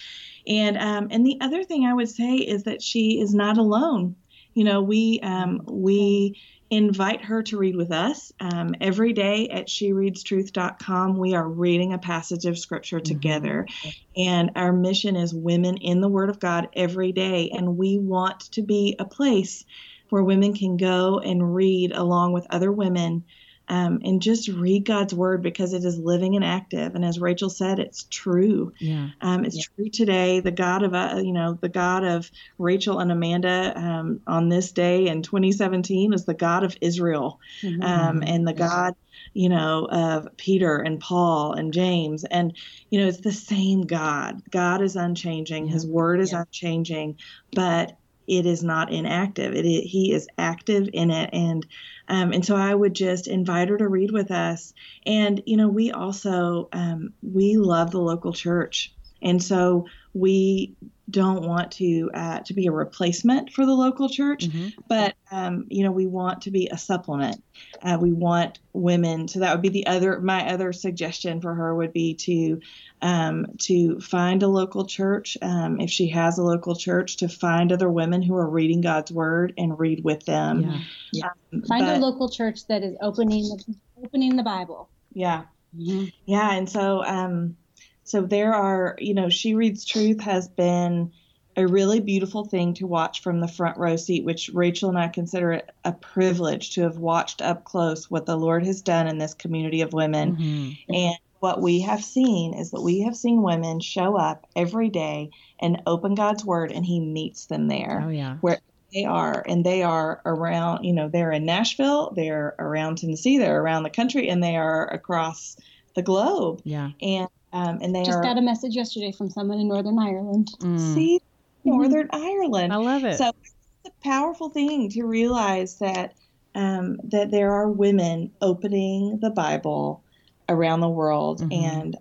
And, 0.46 0.78
um, 0.78 1.08
and 1.10 1.26
the 1.26 1.36
other 1.42 1.62
thing 1.62 1.84
I 1.84 1.92
would 1.92 2.08
say 2.08 2.36
is 2.36 2.62
that 2.62 2.80
she 2.80 3.20
is 3.20 3.34
not 3.34 3.58
alone. 3.58 4.16
You 4.54 4.64
know, 4.64 4.80
we, 4.80 5.20
um, 5.22 5.60
we, 5.66 6.40
invite 6.76 7.22
her 7.22 7.42
to 7.44 7.56
read 7.56 7.76
with 7.76 7.92
us. 7.92 8.32
Um, 8.40 8.74
every 8.80 9.12
day 9.12 9.48
at 9.48 9.68
shereadstruth.com, 9.68 11.16
we 11.16 11.34
are 11.34 11.48
reading 11.48 11.92
a 11.92 11.98
passage 11.98 12.46
of 12.46 12.58
scripture 12.58 12.98
mm-hmm. 12.98 13.14
together. 13.14 13.66
Mm-hmm. 13.68 13.90
And 14.16 14.50
our 14.56 14.72
mission 14.72 15.16
is 15.16 15.32
women 15.32 15.76
in 15.76 16.00
the 16.00 16.08
Word 16.08 16.30
of 16.30 16.40
God 16.40 16.68
every 16.74 17.12
day. 17.12 17.50
And 17.50 17.76
we 17.76 17.98
want 17.98 18.40
to 18.52 18.62
be 18.62 18.96
a 18.98 19.04
place 19.04 19.64
where 20.10 20.22
women 20.22 20.54
can 20.54 20.76
go 20.76 21.18
and 21.18 21.54
read 21.54 21.92
along 21.92 22.32
with 22.32 22.46
other 22.50 22.72
women 22.72 23.24
um, 23.68 24.00
and 24.04 24.20
just 24.20 24.48
read 24.48 24.84
God's 24.84 25.14
word 25.14 25.42
because 25.42 25.72
it 25.72 25.84
is 25.84 25.98
living 25.98 26.36
and 26.36 26.44
active. 26.44 26.94
And 26.94 27.04
as 27.04 27.18
Rachel 27.18 27.48
said, 27.48 27.78
it's 27.78 28.04
true. 28.04 28.72
Yeah. 28.78 29.08
Um, 29.20 29.44
it's 29.44 29.56
yeah. 29.56 29.62
true 29.74 29.88
today. 29.88 30.40
The 30.40 30.50
God 30.50 30.82
of, 30.82 30.94
uh, 30.94 31.20
you 31.24 31.32
know, 31.32 31.58
the 31.60 31.70
God 31.70 32.04
of 32.04 32.30
Rachel 32.58 32.98
and 32.98 33.10
Amanda 33.10 33.72
um, 33.74 34.20
on 34.26 34.48
this 34.48 34.72
day 34.72 35.06
in 35.06 35.22
2017 35.22 36.12
is 36.12 36.24
the 36.24 36.34
God 36.34 36.64
of 36.64 36.76
Israel 36.80 37.40
mm-hmm. 37.62 37.82
Um, 37.82 38.22
and 38.22 38.46
the 38.46 38.52
God, 38.52 38.94
you 39.32 39.48
know, 39.48 39.86
of 39.90 40.36
Peter 40.36 40.78
and 40.78 41.00
Paul 41.00 41.52
and 41.52 41.72
James. 41.72 42.24
And, 42.24 42.56
you 42.90 43.00
know, 43.00 43.06
it's 43.06 43.20
the 43.20 43.32
same 43.32 43.82
God. 43.82 44.42
God 44.50 44.82
is 44.82 44.96
unchanging. 44.96 45.68
His 45.68 45.86
word 45.86 46.20
is 46.20 46.32
yeah. 46.32 46.42
unchanging, 46.42 47.18
but 47.52 47.96
it 48.26 48.46
is 48.46 48.62
not 48.62 48.92
inactive. 48.92 49.54
It, 49.54 49.66
it, 49.66 49.84
he 49.84 50.12
is 50.12 50.28
active 50.38 50.88
in 50.92 51.10
it, 51.10 51.30
and 51.32 51.66
um, 52.08 52.32
and 52.32 52.44
so 52.44 52.56
I 52.56 52.74
would 52.74 52.94
just 52.94 53.28
invite 53.28 53.68
her 53.68 53.78
to 53.78 53.88
read 53.88 54.10
with 54.10 54.30
us. 54.30 54.72
And 55.06 55.42
you 55.46 55.56
know, 55.56 55.68
we 55.68 55.92
also 55.92 56.68
um, 56.72 57.12
we 57.22 57.56
love 57.56 57.90
the 57.90 58.00
local 58.00 58.32
church, 58.32 58.94
and 59.22 59.42
so 59.42 59.86
we 60.12 60.76
don't 61.10 61.46
want 61.46 61.72
to 61.72 62.10
uh, 62.14 62.40
to 62.40 62.54
be 62.54 62.66
a 62.66 62.72
replacement 62.72 63.52
for 63.52 63.66
the 63.66 63.74
local 63.74 64.08
church, 64.08 64.48
mm-hmm. 64.48 64.68
but 64.88 65.14
um, 65.30 65.66
you 65.68 65.84
know 65.84 65.92
we 65.92 66.06
want 66.06 66.42
to 66.42 66.50
be 66.50 66.68
a 66.68 66.78
supplement. 66.78 67.42
Uh, 67.82 67.98
we 68.00 68.12
want 68.12 68.58
women. 68.72 69.28
So 69.28 69.40
that 69.40 69.52
would 69.52 69.62
be 69.62 69.68
the 69.68 69.86
other. 69.86 70.20
My 70.20 70.50
other 70.50 70.72
suggestion 70.72 71.40
for 71.40 71.54
her 71.54 71.74
would 71.74 71.92
be 71.92 72.14
to 72.14 72.60
um, 73.02 73.46
to 73.62 74.00
find 74.00 74.42
a 74.42 74.48
local 74.48 74.86
church. 74.86 75.36
Um, 75.42 75.78
if 75.78 75.90
she 75.90 76.08
has 76.08 76.38
a 76.38 76.42
local 76.42 76.74
church, 76.74 77.18
to 77.18 77.28
find 77.28 77.70
other 77.70 77.90
women 77.90 78.22
who 78.22 78.34
are 78.36 78.48
reading 78.48 78.80
God's 78.80 79.12
word 79.12 79.52
and 79.58 79.78
read 79.78 80.02
with 80.04 80.24
them. 80.24 80.62
Yeah. 80.62 80.80
yeah. 81.12 81.30
Um, 81.52 81.62
find 81.62 81.84
but, 81.84 81.96
a 81.96 82.00
local 82.00 82.30
church 82.30 82.66
that 82.68 82.82
is 82.82 82.96
opening 83.02 83.44
the, 83.44 83.74
opening 84.02 84.36
the 84.36 84.42
Bible. 84.42 84.88
Yeah. 85.12 85.42
Mm-hmm. 85.76 86.06
Yeah, 86.24 86.52
and 86.52 86.68
so 86.68 87.04
um, 87.04 87.56
so 88.04 88.22
there 88.22 88.54
are, 88.54 88.96
you 88.98 89.14
know, 89.14 89.28
She 89.28 89.54
Reads 89.54 89.84
Truth 89.84 90.20
has 90.20 90.48
been 90.48 91.12
a 91.56 91.66
really 91.66 92.00
beautiful 92.00 92.44
thing 92.44 92.74
to 92.74 92.86
watch 92.86 93.22
from 93.22 93.40
the 93.40 93.48
front 93.48 93.78
row 93.78 93.96
seat, 93.96 94.24
which 94.24 94.50
Rachel 94.52 94.88
and 94.88 94.98
I 94.98 95.08
consider 95.08 95.52
it 95.52 95.70
a 95.84 95.92
privilege 95.92 96.74
to 96.74 96.82
have 96.82 96.98
watched 96.98 97.40
up 97.40 97.64
close 97.64 98.10
what 98.10 98.26
the 98.26 98.36
Lord 98.36 98.66
has 98.66 98.82
done 98.82 99.06
in 99.06 99.18
this 99.18 99.34
community 99.34 99.80
of 99.82 99.92
women. 99.92 100.36
Mm-hmm. 100.36 100.94
And 100.94 101.14
what 101.38 101.60
we 101.60 101.80
have 101.82 102.02
seen 102.02 102.54
is 102.54 102.72
that 102.72 102.80
we 102.80 103.02
have 103.02 103.16
seen 103.16 103.42
women 103.42 103.78
show 103.80 104.16
up 104.16 104.46
every 104.56 104.88
day 104.88 105.30
and 105.60 105.82
open 105.86 106.14
God's 106.14 106.44
word, 106.44 106.72
and 106.72 106.84
He 106.84 106.98
meets 107.00 107.46
them 107.46 107.68
there. 107.68 108.02
Oh, 108.04 108.08
yeah. 108.08 108.36
Where 108.40 108.58
they 108.92 109.04
are, 109.04 109.44
and 109.46 109.64
they 109.64 109.82
are 109.82 110.22
around, 110.24 110.84
you 110.84 110.92
know, 110.92 111.08
they're 111.08 111.32
in 111.32 111.44
Nashville, 111.44 112.12
they're 112.16 112.54
around 112.58 112.98
Tennessee, 112.98 113.38
they're 113.38 113.60
around 113.60 113.82
the 113.82 113.90
country, 113.90 114.28
and 114.28 114.42
they 114.42 114.56
are 114.56 114.86
across 114.86 115.56
the 115.94 116.02
globe. 116.02 116.62
Yeah. 116.64 116.90
And 117.00 117.28
um, 117.54 117.78
and 117.80 117.94
they 117.94 118.02
just 118.02 118.18
are, 118.18 118.22
got 118.22 118.36
a 118.36 118.42
message 118.42 118.74
yesterday 118.74 119.12
from 119.12 119.30
someone 119.30 119.60
in 119.60 119.68
Northern 119.68 119.96
Ireland. 119.96 120.50
Mm. 120.58 120.94
See, 120.94 121.20
Northern 121.62 122.08
mm-hmm. 122.08 122.24
Ireland. 122.24 122.72
I 122.72 122.76
love 122.76 123.04
it. 123.04 123.16
So 123.16 123.30
it's 123.44 123.54
a 123.86 123.90
powerful 124.02 124.50
thing 124.50 124.90
to 124.90 125.04
realize 125.04 125.78
that 125.78 126.14
um, 126.56 126.98
that 127.04 127.30
there 127.30 127.52
are 127.52 127.70
women 127.70 128.32
opening 128.42 129.20
the 129.20 129.30
Bible 129.30 130.02
around 130.48 130.80
the 130.80 130.88
world, 130.88 131.42
mm-hmm. 131.42 131.52
and 131.52 131.96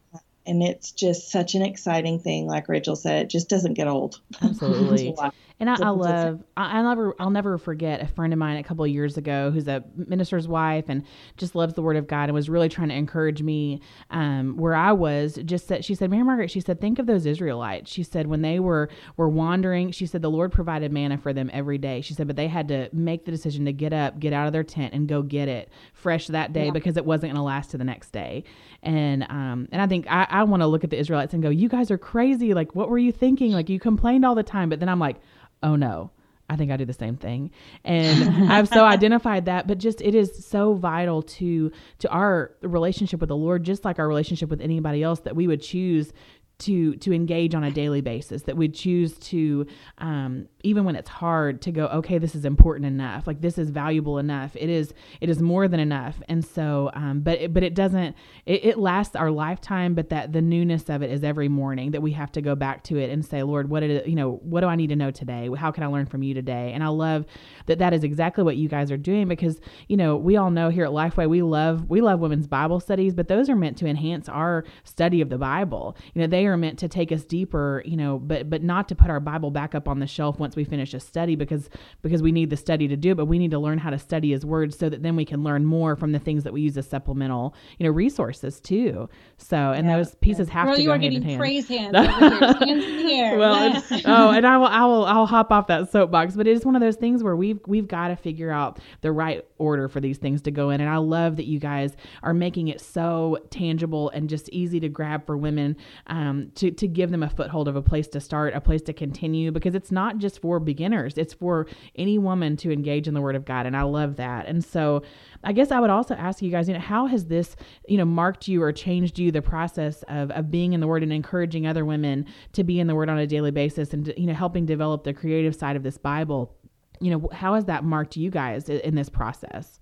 and 0.47 0.63
it's 0.63 0.91
just 0.91 1.29
such 1.29 1.53
an 1.53 1.61
exciting 1.61 2.19
thing. 2.19 2.47
Like 2.47 2.67
Rachel 2.67 2.95
said, 2.95 3.25
it 3.25 3.29
just 3.29 3.47
doesn't 3.47 3.75
get 3.75 3.87
old. 3.87 4.21
Absolutely. 4.41 5.15
And 5.59 5.69
I, 5.69 5.75
I 5.81 5.89
love, 5.89 6.43
I, 6.57 6.79
I 6.79 6.81
never, 6.81 7.15
I'll 7.19 7.29
never 7.29 7.57
forget 7.57 8.01
a 8.01 8.07
friend 8.07 8.33
of 8.33 8.39
mine 8.39 8.57
a 8.57 8.63
couple 8.63 8.83
of 8.83 8.91
years 8.91 9.17
ago 9.17 9.49
who's 9.51 9.67
a 9.67 9.83
minister's 9.95 10.47
wife 10.47 10.85
and 10.89 11.03
just 11.37 11.55
loves 11.55 11.73
the 11.73 11.81
Word 11.81 11.95
of 11.95 12.07
God 12.07 12.23
and 12.23 12.33
was 12.33 12.49
really 12.49 12.69
trying 12.69 12.89
to 12.89 12.95
encourage 12.95 13.41
me 13.41 13.79
um, 14.09 14.57
where 14.57 14.73
I 14.73 14.91
was. 14.91 15.39
Just 15.45 15.69
that 15.69 15.85
she 15.85 15.95
said, 15.95 16.09
Mary 16.09 16.23
Margaret, 16.23 16.51
she 16.51 16.59
said, 16.59 16.81
think 16.81 16.99
of 16.99 17.05
those 17.05 17.25
Israelites. 17.25 17.91
She 17.91 18.03
said 18.03 18.27
when 18.27 18.41
they 18.41 18.59
were 18.59 18.89
were 19.15 19.29
wandering, 19.29 19.91
she 19.91 20.05
said 20.05 20.21
the 20.21 20.29
Lord 20.29 20.51
provided 20.51 20.91
manna 20.91 21.17
for 21.17 21.31
them 21.33 21.49
every 21.53 21.77
day. 21.77 22.01
She 22.01 22.13
said, 22.13 22.27
but 22.27 22.35
they 22.35 22.47
had 22.47 22.67
to 22.69 22.89
make 22.91 23.25
the 23.25 23.31
decision 23.31 23.65
to 23.65 23.73
get 23.73 23.93
up, 23.93 24.19
get 24.19 24.33
out 24.33 24.47
of 24.47 24.53
their 24.53 24.63
tent, 24.63 24.93
and 24.93 25.07
go 25.07 25.21
get 25.21 25.47
it 25.47 25.69
fresh 25.93 26.27
that 26.27 26.51
day 26.51 26.65
yeah. 26.65 26.71
because 26.71 26.97
it 26.97 27.05
wasn't 27.05 27.31
going 27.31 27.35
to 27.35 27.43
last 27.43 27.71
to 27.71 27.77
the 27.77 27.83
next 27.83 28.09
day. 28.11 28.43
And 28.81 29.23
um, 29.23 29.69
and 29.71 29.81
I 29.81 29.87
think 29.87 30.07
I, 30.09 30.27
I 30.29 30.43
want 30.43 30.61
to 30.61 30.67
look 30.67 30.83
at 30.83 30.89
the 30.89 30.99
Israelites 30.99 31.33
and 31.33 31.41
go, 31.41 31.49
you 31.49 31.69
guys 31.69 31.89
are 31.89 31.97
crazy. 31.97 32.53
Like, 32.53 32.75
what 32.75 32.89
were 32.89 32.97
you 32.97 33.11
thinking? 33.11 33.51
Like, 33.51 33.69
you 33.69 33.79
complained 33.79 34.25
all 34.25 34.35
the 34.35 34.43
time, 34.43 34.69
but 34.69 34.79
then 34.79 34.89
I'm 34.89 34.99
like 34.99 35.17
oh 35.63 35.75
no, 35.75 36.11
I 36.49 36.55
think 36.55 36.71
I 36.71 36.77
do 36.77 36.85
the 36.85 36.93
same 36.93 37.15
thing. 37.15 37.51
And 37.83 38.51
I've 38.51 38.67
so 38.67 38.85
identified 38.85 39.45
that, 39.45 39.65
but 39.65 39.77
just 39.79 40.01
it 40.01 40.13
is 40.13 40.45
so 40.45 40.73
vital 40.73 41.23
to 41.23 41.71
to 41.99 42.09
our 42.09 42.51
relationship 42.61 43.19
with 43.19 43.29
the 43.29 43.35
Lord, 43.35 43.63
just 43.63 43.85
like 43.85 43.97
our 43.97 44.07
relationship 44.07 44.49
with 44.49 44.61
anybody 44.61 45.01
else, 45.01 45.21
that 45.21 45.35
we 45.35 45.47
would 45.47 45.61
choose 45.61 46.13
to 46.59 46.95
to 46.97 47.13
engage 47.13 47.55
on 47.55 47.63
a 47.63 47.71
daily 47.71 48.01
basis 48.01 48.43
that 48.43 48.55
we 48.55 48.69
choose 48.69 49.17
to 49.17 49.65
um, 49.97 50.47
even 50.63 50.85
when 50.85 50.95
it's 50.95 51.09
hard 51.09 51.61
to 51.61 51.71
go 51.71 51.87
okay 51.87 52.17
this 52.17 52.35
is 52.35 52.45
important 52.45 52.85
enough. 52.85 53.27
Like 53.27 53.41
this 53.41 53.57
is 53.57 53.69
valuable 53.69 54.17
enough. 54.17 54.55
It 54.55 54.69
is 54.69 54.93
it 55.19 55.29
is 55.29 55.41
more 55.41 55.67
than 55.67 55.79
enough. 55.79 56.21
And 56.29 56.43
so 56.45 56.91
um, 56.93 57.21
but 57.21 57.39
it, 57.39 57.53
but 57.53 57.63
it 57.63 57.73
doesn't 57.73 58.15
it, 58.45 58.65
it, 58.65 58.77
lasts 58.77 59.15
our 59.15 59.31
lifetime 59.31 59.93
but 59.93 60.09
that 60.09 60.33
the 60.33 60.41
newness 60.41 60.89
of 60.89 61.01
it 61.01 61.11
is 61.11 61.23
every 61.23 61.47
morning 61.47 61.91
that 61.91 62.01
we 62.01 62.11
have 62.11 62.31
to 62.33 62.41
go 62.41 62.55
back 62.55 62.83
to 62.83 62.97
it 62.97 63.09
and 63.09 63.25
say 63.25 63.43
lord 63.43 63.69
what 63.69 63.79
did 63.79 64.05
you 64.07 64.15
know 64.15 64.39
what 64.43 64.61
do 64.61 64.67
i 64.67 64.75
need 64.75 64.87
to 64.87 64.95
know 64.95 65.11
today? 65.11 65.49
How 65.55 65.71
can 65.71 65.83
i 65.83 65.87
learn 65.87 66.05
from 66.05 66.23
you 66.23 66.33
today? 66.33 66.71
And 66.73 66.83
i 66.83 66.87
love 66.87 67.25
that 67.65 67.79
that 67.79 67.93
is 67.93 68.03
exactly 68.03 68.43
what 68.43 68.57
you 68.57 68.67
guys 68.67 68.91
are 68.91 68.97
doing 68.97 69.27
because 69.27 69.59
you 69.87 69.97
know 69.97 70.17
we 70.17 70.37
all 70.37 70.51
know 70.51 70.69
here 70.69 70.85
at 70.85 70.91
lifeway 70.91 71.29
we 71.29 71.41
love 71.41 71.89
we 71.89 72.01
love 72.01 72.19
women's 72.19 72.47
bible 72.47 72.79
studies 72.79 73.13
but 73.13 73.27
those 73.27 73.49
are 73.49 73.55
meant 73.55 73.77
to 73.77 73.87
enhance 73.87 74.29
our 74.29 74.63
study 74.83 75.21
of 75.21 75.29
the 75.29 75.37
bible. 75.37 75.97
You 76.13 76.21
know 76.21 76.27
they 76.27 76.42
are 76.45 76.57
meant 76.57 76.79
to 76.79 76.87
take 76.87 77.11
us 77.11 77.25
deeper 77.25 77.81
you 77.85 77.97
know 77.97 78.17
but 78.17 78.49
but 78.49 78.63
not 78.63 78.87
to 78.87 78.95
put 78.95 79.09
our 79.09 79.19
bible 79.19 79.51
back 79.51 79.75
up 79.75 79.87
on 79.87 79.99
the 79.99 80.07
shelf 80.07 80.39
once 80.39 80.53
once 80.53 80.55
we 80.55 80.63
finish 80.69 80.93
a 80.93 80.99
study 80.99 81.35
because 81.35 81.69
because 82.01 82.21
we 82.21 82.31
need 82.31 82.49
the 82.49 82.57
study 82.57 82.87
to 82.87 82.95
do 82.95 83.11
it, 83.11 83.15
but 83.15 83.25
we 83.25 83.39
need 83.39 83.51
to 83.51 83.59
learn 83.59 83.79
how 83.79 83.89
to 83.89 83.97
study 83.97 84.31
his 84.31 84.45
words 84.45 84.77
so 84.77 84.89
that 84.89 85.01
then 85.01 85.15
we 85.15 85.25
can 85.25 85.43
learn 85.43 85.65
more 85.65 85.95
from 85.95 86.11
the 86.11 86.19
things 86.19 86.43
that 86.43 86.53
we 86.53 86.61
use 86.61 86.77
as 86.77 86.87
supplemental, 86.87 87.55
you 87.79 87.85
know, 87.85 87.91
resources 87.91 88.59
too. 88.59 89.09
So 89.37 89.57
and 89.57 89.87
yeah, 89.87 89.97
those 89.97 90.15
pieces 90.15 90.47
yeah. 90.47 90.53
have 90.53 90.67
Girl, 90.67 90.75
to 90.75 90.83
go 90.83 90.91
hand 90.91 91.03
in 91.05 91.21
hand. 91.23 91.39
praise 91.39 91.67
hands 91.67 91.95
hands 91.95 92.61
in 92.61 92.79
the 92.79 93.13
air. 93.13 93.37
Well, 93.37 93.83
oh, 94.05 94.31
and 94.31 94.45
I 94.45 94.57
will 94.57 94.67
I 94.67 94.85
will 94.85 95.05
I'll 95.05 95.25
hop 95.25 95.51
off 95.51 95.67
that 95.67 95.91
soapbox, 95.91 96.35
but 96.35 96.47
it 96.47 96.55
is 96.55 96.65
one 96.65 96.75
of 96.75 96.81
those 96.81 96.97
things 96.97 97.23
where 97.23 97.35
we've 97.35 97.59
we've 97.65 97.87
got 97.87 98.09
to 98.09 98.15
figure 98.15 98.51
out 98.51 98.79
the 99.01 99.11
right 99.11 99.43
order 99.57 99.87
for 99.87 99.99
these 99.99 100.17
things 100.17 100.41
to 100.43 100.51
go 100.51 100.69
in. 100.69 100.81
And 100.81 100.89
I 100.89 100.97
love 100.97 101.37
that 101.37 101.45
you 101.45 101.57
guys 101.57 101.95
are 102.21 102.33
making 102.33 102.67
it 102.67 102.79
so 102.79 103.39
tangible 103.49 104.09
and 104.09 104.29
just 104.29 104.49
easy 104.49 104.79
to 104.81 104.89
grab 104.89 105.25
for 105.25 105.37
women 105.37 105.77
um, 106.07 106.32
to 106.55 106.71
to 106.71 106.87
give 106.87 107.11
them 107.11 107.23
a 107.23 107.29
foothold 107.29 107.67
of 107.67 107.75
a 107.75 107.81
place 107.81 108.07
to 108.09 108.19
start, 108.19 108.53
a 108.53 108.61
place 108.61 108.81
to 108.83 108.93
continue, 108.93 109.51
because 109.51 109.75
it's 109.75 109.91
not 109.91 110.17
just 110.17 110.39
for 110.39 110.59
beginners. 110.59 111.17
It's 111.17 111.33
for 111.33 111.67
any 111.95 112.17
woman 112.17 112.57
to 112.57 112.71
engage 112.71 113.07
in 113.07 113.13
the 113.13 113.21
Word 113.21 113.35
of 113.35 113.45
God, 113.45 113.65
and 113.65 113.75
I 113.75 113.83
love 113.83 114.15
that. 114.17 114.47
And 114.47 114.63
so, 114.63 115.03
I 115.43 115.53
guess 115.53 115.71
I 115.71 115.79
would 115.79 115.89
also 115.89 116.15
ask 116.15 116.41
you 116.41 116.51
guys, 116.51 116.67
you 116.67 116.73
know, 116.73 116.79
how 116.79 117.05
has 117.07 117.25
this, 117.25 117.55
you 117.87 117.97
know, 117.97 118.05
marked 118.05 118.47
you 118.47 118.61
or 118.61 118.71
changed 118.71 119.19
you 119.19 119.31
the 119.31 119.41
process 119.41 120.03
of 120.07 120.31
of 120.31 120.51
being 120.51 120.73
in 120.73 120.79
the 120.79 120.87
Word 120.87 121.03
and 121.03 121.13
encouraging 121.13 121.67
other 121.67 121.85
women 121.85 122.25
to 122.53 122.63
be 122.63 122.79
in 122.79 122.87
the 122.87 122.95
Word 122.95 123.09
on 123.09 123.17
a 123.17 123.27
daily 123.27 123.51
basis, 123.51 123.93
and 123.93 124.13
you 124.17 124.25
know, 124.25 124.33
helping 124.33 124.65
develop 124.65 125.03
the 125.03 125.13
creative 125.13 125.55
side 125.55 125.75
of 125.75 125.83
this 125.83 125.97
Bible. 125.97 126.55
You 126.99 127.11
know, 127.11 127.29
how 127.33 127.55
has 127.55 127.65
that 127.65 127.83
marked 127.83 128.15
you 128.15 128.29
guys 128.29 128.69
in 128.69 128.95
this 128.95 129.09
process? 129.09 129.79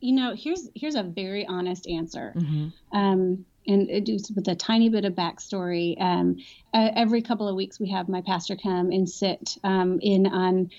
You 0.00 0.12
know, 0.12 0.34
here's 0.36 0.68
here's 0.74 0.96
a 0.96 1.02
very 1.02 1.46
honest 1.46 1.88
answer. 1.88 2.34
Mm-hmm. 2.36 2.96
Um, 2.96 3.46
and 3.66 4.06
just 4.06 4.34
with 4.34 4.48
a 4.48 4.54
tiny 4.54 4.88
bit 4.88 5.04
of 5.04 5.14
backstory. 5.14 6.00
Um, 6.00 6.36
uh, 6.72 6.90
every 6.94 7.22
couple 7.22 7.48
of 7.48 7.56
weeks, 7.56 7.80
we 7.80 7.90
have 7.90 8.08
my 8.08 8.22
pastor 8.22 8.56
come 8.56 8.90
and 8.90 9.08
sit 9.08 9.56
um, 9.64 9.98
in 10.00 10.26
on 10.26 10.70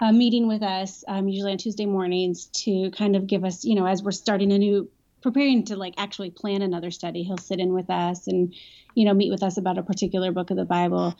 a 0.00 0.12
meeting 0.12 0.48
with 0.48 0.62
us, 0.62 1.04
um, 1.06 1.28
usually 1.28 1.52
on 1.52 1.58
Tuesday 1.58 1.86
mornings, 1.86 2.46
to 2.46 2.90
kind 2.90 3.16
of 3.16 3.26
give 3.26 3.44
us, 3.44 3.64
you 3.64 3.74
know, 3.74 3.86
as 3.86 4.02
we're 4.02 4.10
starting 4.10 4.52
a 4.52 4.58
new, 4.58 4.90
preparing 5.22 5.64
to 5.66 5.76
like 5.76 5.94
actually 5.96 6.30
plan 6.30 6.62
another 6.62 6.90
study. 6.90 7.22
He'll 7.22 7.38
sit 7.38 7.60
in 7.60 7.72
with 7.72 7.88
us 7.90 8.26
and, 8.26 8.54
you 8.94 9.04
know, 9.04 9.14
meet 9.14 9.30
with 9.30 9.42
us 9.42 9.56
about 9.56 9.78
a 9.78 9.82
particular 9.82 10.32
book 10.32 10.50
of 10.50 10.56
the 10.56 10.64
Bible, 10.64 11.14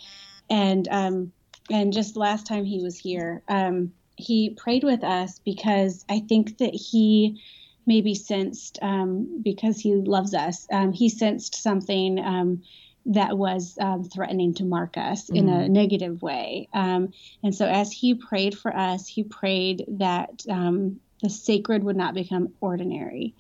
and 0.51 0.89
um, 0.91 1.33
and 1.71 1.93
just 1.93 2.17
last 2.17 2.47
time 2.47 2.65
he 2.65 2.83
was 2.83 2.99
here, 2.99 3.43
um, 3.49 3.93
he 4.17 4.51
prayed 4.51 4.85
with 4.85 5.03
us 5.03 5.41
because 5.45 6.05
I 6.09 6.21
think 6.21 6.59
that 6.59 6.75
he 6.75 7.41
maybe 7.87 8.15
sensed 8.15 8.79
um, 8.83 9.43
because 9.43 9.81
he 9.81 9.95
loves 9.95 10.35
us. 10.35 10.67
Um, 10.71 10.93
he 10.93 11.09
sensed 11.09 11.55
something 11.55 12.19
um, 12.19 12.63
that 13.07 13.37
was 13.37 13.77
um, 13.81 14.05
threatening 14.05 14.55
to 14.55 14.65
mark 14.65 14.97
us 14.97 15.29
mm. 15.29 15.37
in 15.37 15.49
a 15.49 15.53
mm. 15.53 15.71
negative 15.71 16.23
way. 16.23 16.69
Um, 16.73 17.13
and 17.43 17.55
so, 17.55 17.67
as 17.67 17.93
he 17.93 18.15
prayed 18.15 18.57
for 18.57 18.75
us, 18.75 19.07
he 19.07 19.25
prayed 19.25 19.85
that 19.89 20.43
um, 20.49 21.01
the 21.23 21.31
sacred 21.31 21.85
would 21.85 21.97
not 21.97 22.15
become 22.15 22.53
ordinary. 22.61 23.35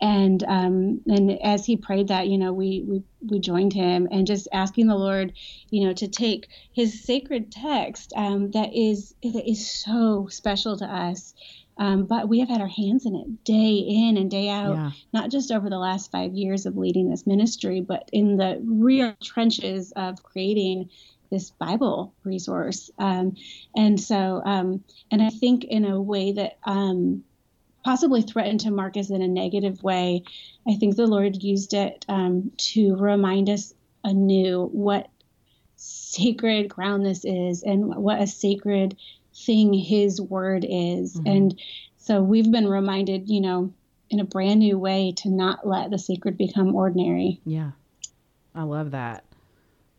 And 0.00 0.44
and 1.06 1.42
as 1.42 1.66
he 1.66 1.76
prayed 1.76 2.08
that, 2.08 2.28
you 2.28 2.38
know, 2.38 2.52
we 2.52 2.84
we 2.86 3.02
we 3.26 3.40
joined 3.40 3.72
him 3.72 4.06
and 4.12 4.28
just 4.28 4.46
asking 4.52 4.86
the 4.86 4.94
Lord, 4.94 5.32
you 5.70 5.86
know, 5.86 5.92
to 5.94 6.06
take 6.06 6.48
His 6.72 7.02
sacred 7.02 7.50
text 7.50 8.12
that 8.14 8.70
is 8.72 9.14
that 9.22 9.50
is 9.50 9.68
so 9.68 10.28
special 10.30 10.76
to 10.76 10.84
us 10.84 11.34
um, 11.78 12.04
but 12.04 12.28
we 12.28 12.40
have 12.40 12.48
had 12.48 12.60
our 12.60 12.68
hands 12.68 13.06
in 13.06 13.14
it 13.14 13.44
day 13.44 13.76
in 13.76 14.16
and 14.16 14.30
day 14.30 14.48
out, 14.48 14.74
yeah. 14.74 14.90
not 15.12 15.30
just 15.30 15.52
over 15.52 15.70
the 15.70 15.78
last 15.78 16.10
five 16.10 16.34
years 16.34 16.66
of 16.66 16.76
leading 16.76 17.08
this 17.08 17.26
ministry, 17.26 17.80
but 17.80 18.08
in 18.12 18.36
the 18.36 18.60
real 18.64 19.14
trenches 19.22 19.92
of 19.92 20.22
creating 20.22 20.90
this 21.30 21.50
Bible 21.50 22.14
resource. 22.24 22.90
Um, 22.98 23.36
and 23.76 24.00
so, 24.00 24.42
um, 24.44 24.82
and 25.10 25.22
I 25.22 25.30
think 25.30 25.64
in 25.64 25.84
a 25.84 26.00
way 26.00 26.32
that 26.32 26.58
um, 26.64 27.22
possibly 27.84 28.22
threatened 28.22 28.60
to 28.60 28.70
mark 28.70 28.96
us 28.96 29.10
in 29.10 29.22
a 29.22 29.28
negative 29.28 29.82
way, 29.82 30.24
I 30.66 30.74
think 30.74 30.96
the 30.96 31.06
Lord 31.06 31.42
used 31.42 31.74
it 31.74 32.04
um, 32.08 32.52
to 32.72 32.96
remind 32.96 33.50
us 33.50 33.72
anew 34.04 34.68
what 34.72 35.08
sacred 35.76 36.68
ground 36.68 37.06
this 37.06 37.24
is 37.24 37.62
and 37.62 37.94
what 37.94 38.20
a 38.20 38.26
sacred 38.26 38.96
thing 39.48 39.72
his 39.72 40.20
word 40.20 40.66
is. 40.68 41.16
Mm-hmm. 41.16 41.26
And 41.26 41.60
so 41.96 42.22
we've 42.22 42.50
been 42.50 42.68
reminded, 42.68 43.30
you 43.30 43.40
know, 43.40 43.72
in 44.10 44.20
a 44.20 44.24
brand 44.24 44.60
new 44.60 44.78
way 44.78 45.12
to 45.16 45.30
not 45.30 45.66
let 45.66 45.90
the 45.90 45.98
sacred 45.98 46.36
become 46.36 46.74
ordinary. 46.74 47.40
Yeah. 47.46 47.70
I 48.54 48.64
love 48.64 48.90
that. 48.90 49.24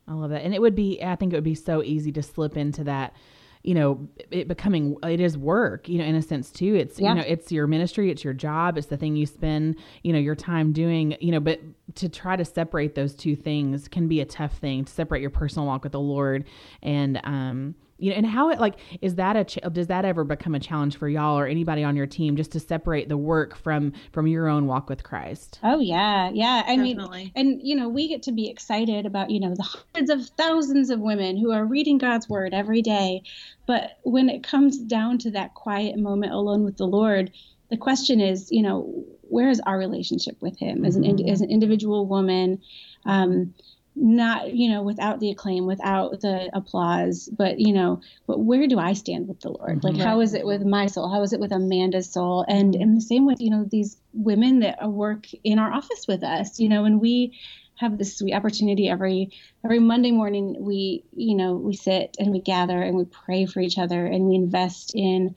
I 0.07 0.13
love 0.13 0.29
that. 0.29 0.43
And 0.43 0.53
it 0.53 0.61
would 0.61 0.75
be, 0.75 1.03
I 1.03 1.15
think 1.15 1.33
it 1.33 1.35
would 1.35 1.43
be 1.43 1.55
so 1.55 1.81
easy 1.83 2.11
to 2.11 2.21
slip 2.21 2.57
into 2.57 2.83
that 2.83 3.15
you 3.61 3.73
know 3.73 4.07
it 4.31 4.47
becoming 4.47 4.95
it 5.03 5.19
is 5.19 5.37
work 5.37 5.89
you 5.89 5.97
know 5.97 6.05
in 6.05 6.15
a 6.15 6.21
sense 6.21 6.49
too 6.49 6.75
it's 6.75 6.97
yeah. 6.97 7.09
you 7.09 7.15
know 7.15 7.23
it's 7.27 7.51
your 7.51 7.67
ministry 7.67 8.09
it's 8.09 8.23
your 8.23 8.33
job 8.33 8.77
it's 8.77 8.87
the 8.87 8.95
thing 8.95 9.17
you 9.17 9.25
spend 9.25 9.75
you 10.01 10.13
know 10.13 10.19
your 10.19 10.33
time 10.33 10.71
doing 10.71 11.17
you 11.19 11.29
know 11.29 11.41
but 11.41 11.59
to 11.93 12.07
try 12.07 12.37
to 12.37 12.45
separate 12.45 12.95
those 12.95 13.13
two 13.13 13.35
things 13.35 13.89
can 13.89 14.07
be 14.07 14.21
a 14.21 14.25
tough 14.25 14.57
thing 14.59 14.85
to 14.85 14.93
separate 14.93 15.19
your 15.19 15.29
personal 15.29 15.67
walk 15.67 15.83
with 15.83 15.91
the 15.91 15.99
lord 15.99 16.45
and 16.81 17.19
um 17.25 17.75
you 17.99 18.11
know 18.11 18.17
and 18.17 18.25
how 18.25 18.49
it 18.49 18.59
like 18.59 18.75
is 19.01 19.15
that 19.15 19.35
a 19.35 19.43
ch- 19.43 19.59
does 19.71 19.87
that 19.87 20.05
ever 20.05 20.23
become 20.23 20.55
a 20.55 20.59
challenge 20.59 20.97
for 20.97 21.07
y'all 21.07 21.37
or 21.37 21.45
anybody 21.45 21.83
on 21.83 21.95
your 21.95 22.07
team 22.07 22.35
just 22.35 22.51
to 22.51 22.59
separate 22.59 23.09
the 23.09 23.17
work 23.17 23.55
from 23.55 23.93
from 24.11 24.27
your 24.27 24.47
own 24.47 24.65
walk 24.65 24.89
with 24.89 25.03
christ? 25.03 25.59
Oh 25.63 25.79
yeah. 25.79 26.29
Yeah. 26.33 26.63
I 26.65 26.75
Definitely. 26.75 27.23
mean 27.23 27.31
and 27.35 27.61
you 27.61 27.75
know 27.75 27.89
we 27.89 28.07
get 28.07 28.23
to 28.23 28.31
be 28.31 28.49
excited 28.49 29.05
about 29.05 29.29
you 29.29 29.39
know 29.39 29.53
the 29.53 29.63
hundreds 29.63 30.09
of 30.09 30.25
thousands 30.37 30.89
of 30.89 30.99
women 30.99 31.37
who 31.37 31.51
are 31.51 31.65
reading 31.65 31.97
god's 31.97 32.27
word 32.29 32.53
every 32.53 32.81
day. 32.81 33.23
But 33.65 33.99
when 34.03 34.29
it 34.29 34.43
comes 34.43 34.77
down 34.77 35.19
to 35.19 35.31
that 35.31 35.53
quiet 35.53 35.97
moment 35.97 36.33
alone 36.33 36.63
with 36.63 36.77
the 36.77 36.87
lord 36.87 37.31
the 37.69 37.77
question 37.77 38.19
is 38.19 38.51
you 38.51 38.63
know 38.63 39.05
where 39.29 39.49
is 39.49 39.61
our 39.61 39.77
relationship 39.77 40.41
with 40.41 40.57
him 40.57 40.83
as 40.83 40.95
an 40.95 41.03
mm-hmm. 41.03 41.29
as 41.29 41.41
an 41.41 41.49
individual 41.49 42.05
woman? 42.05 42.61
Um, 43.05 43.53
not 43.99 44.53
you 44.53 44.69
know 44.69 44.81
without 44.81 45.19
the 45.19 45.29
acclaim 45.29 45.65
without 45.65 46.21
the 46.21 46.49
applause 46.53 47.29
but 47.37 47.59
you 47.59 47.73
know 47.73 48.01
but 48.27 48.39
where 48.39 48.65
do 48.67 48.79
i 48.79 48.93
stand 48.93 49.27
with 49.27 49.39
the 49.41 49.49
lord 49.49 49.83
like 49.83 49.93
mm-hmm. 49.93 50.03
how 50.03 50.21
is 50.21 50.33
it 50.33 50.45
with 50.45 50.63
my 50.63 50.87
soul 50.87 51.11
how 51.11 51.21
is 51.21 51.33
it 51.33 51.39
with 51.39 51.51
amanda's 51.51 52.11
soul 52.11 52.45
and 52.47 52.75
in 52.75 52.95
the 52.95 53.01
same 53.01 53.25
with 53.25 53.41
you 53.41 53.49
know 53.49 53.65
these 53.69 53.97
women 54.13 54.59
that 54.59 54.89
work 54.89 55.27
in 55.43 55.59
our 55.59 55.71
office 55.71 56.07
with 56.07 56.23
us 56.23 56.59
you 56.59 56.69
know 56.69 56.85
and 56.85 57.01
we 57.01 57.37
have 57.75 57.97
this 57.97 58.17
sweet 58.17 58.33
opportunity 58.33 58.89
every 58.89 59.31
every 59.65 59.79
monday 59.79 60.11
morning 60.11 60.55
we 60.59 61.03
you 61.13 61.35
know 61.35 61.53
we 61.53 61.75
sit 61.75 62.15
and 62.19 62.31
we 62.31 62.39
gather 62.39 62.81
and 62.81 62.95
we 62.95 63.05
pray 63.05 63.45
for 63.45 63.59
each 63.59 63.77
other 63.77 64.05
and 64.05 64.25
we 64.25 64.35
invest 64.35 64.93
in 64.95 65.35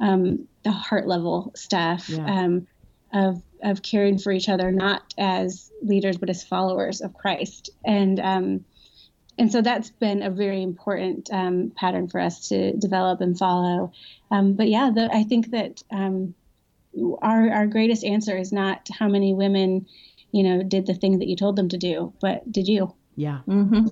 um, 0.00 0.48
the 0.62 0.70
heart 0.70 1.06
level 1.06 1.52
stuff 1.54 2.08
yeah. 2.08 2.24
um, 2.24 2.66
of 3.12 3.42
of 3.62 3.82
caring 3.82 4.18
for 4.18 4.32
each 4.32 4.48
other, 4.48 4.72
not 4.72 5.14
as 5.18 5.70
leaders 5.82 6.16
but 6.16 6.30
as 6.30 6.42
followers 6.42 7.00
of 7.00 7.14
Christ. 7.14 7.70
And 7.84 8.18
um, 8.20 8.64
and 9.38 9.50
so 9.50 9.62
that's 9.62 9.90
been 9.90 10.22
a 10.22 10.30
very 10.30 10.62
important 10.62 11.30
um, 11.32 11.72
pattern 11.74 12.08
for 12.08 12.20
us 12.20 12.48
to 12.48 12.76
develop 12.76 13.20
and 13.20 13.38
follow. 13.38 13.92
Um, 14.30 14.54
but 14.54 14.68
yeah, 14.68 14.90
the, 14.94 15.08
I 15.12 15.24
think 15.24 15.50
that 15.52 15.82
um, 15.90 16.34
our 17.22 17.50
our 17.50 17.66
greatest 17.66 18.04
answer 18.04 18.36
is 18.36 18.52
not 18.52 18.88
how 18.98 19.08
many 19.08 19.34
women, 19.34 19.86
you 20.32 20.42
know, 20.42 20.62
did 20.62 20.86
the 20.86 20.94
thing 20.94 21.18
that 21.20 21.28
you 21.28 21.36
told 21.36 21.56
them 21.56 21.68
to 21.70 21.78
do, 21.78 22.12
but 22.20 22.50
did 22.50 22.68
you? 22.68 22.94
Yeah. 23.16 23.40
Mm-hmm. 23.46 23.86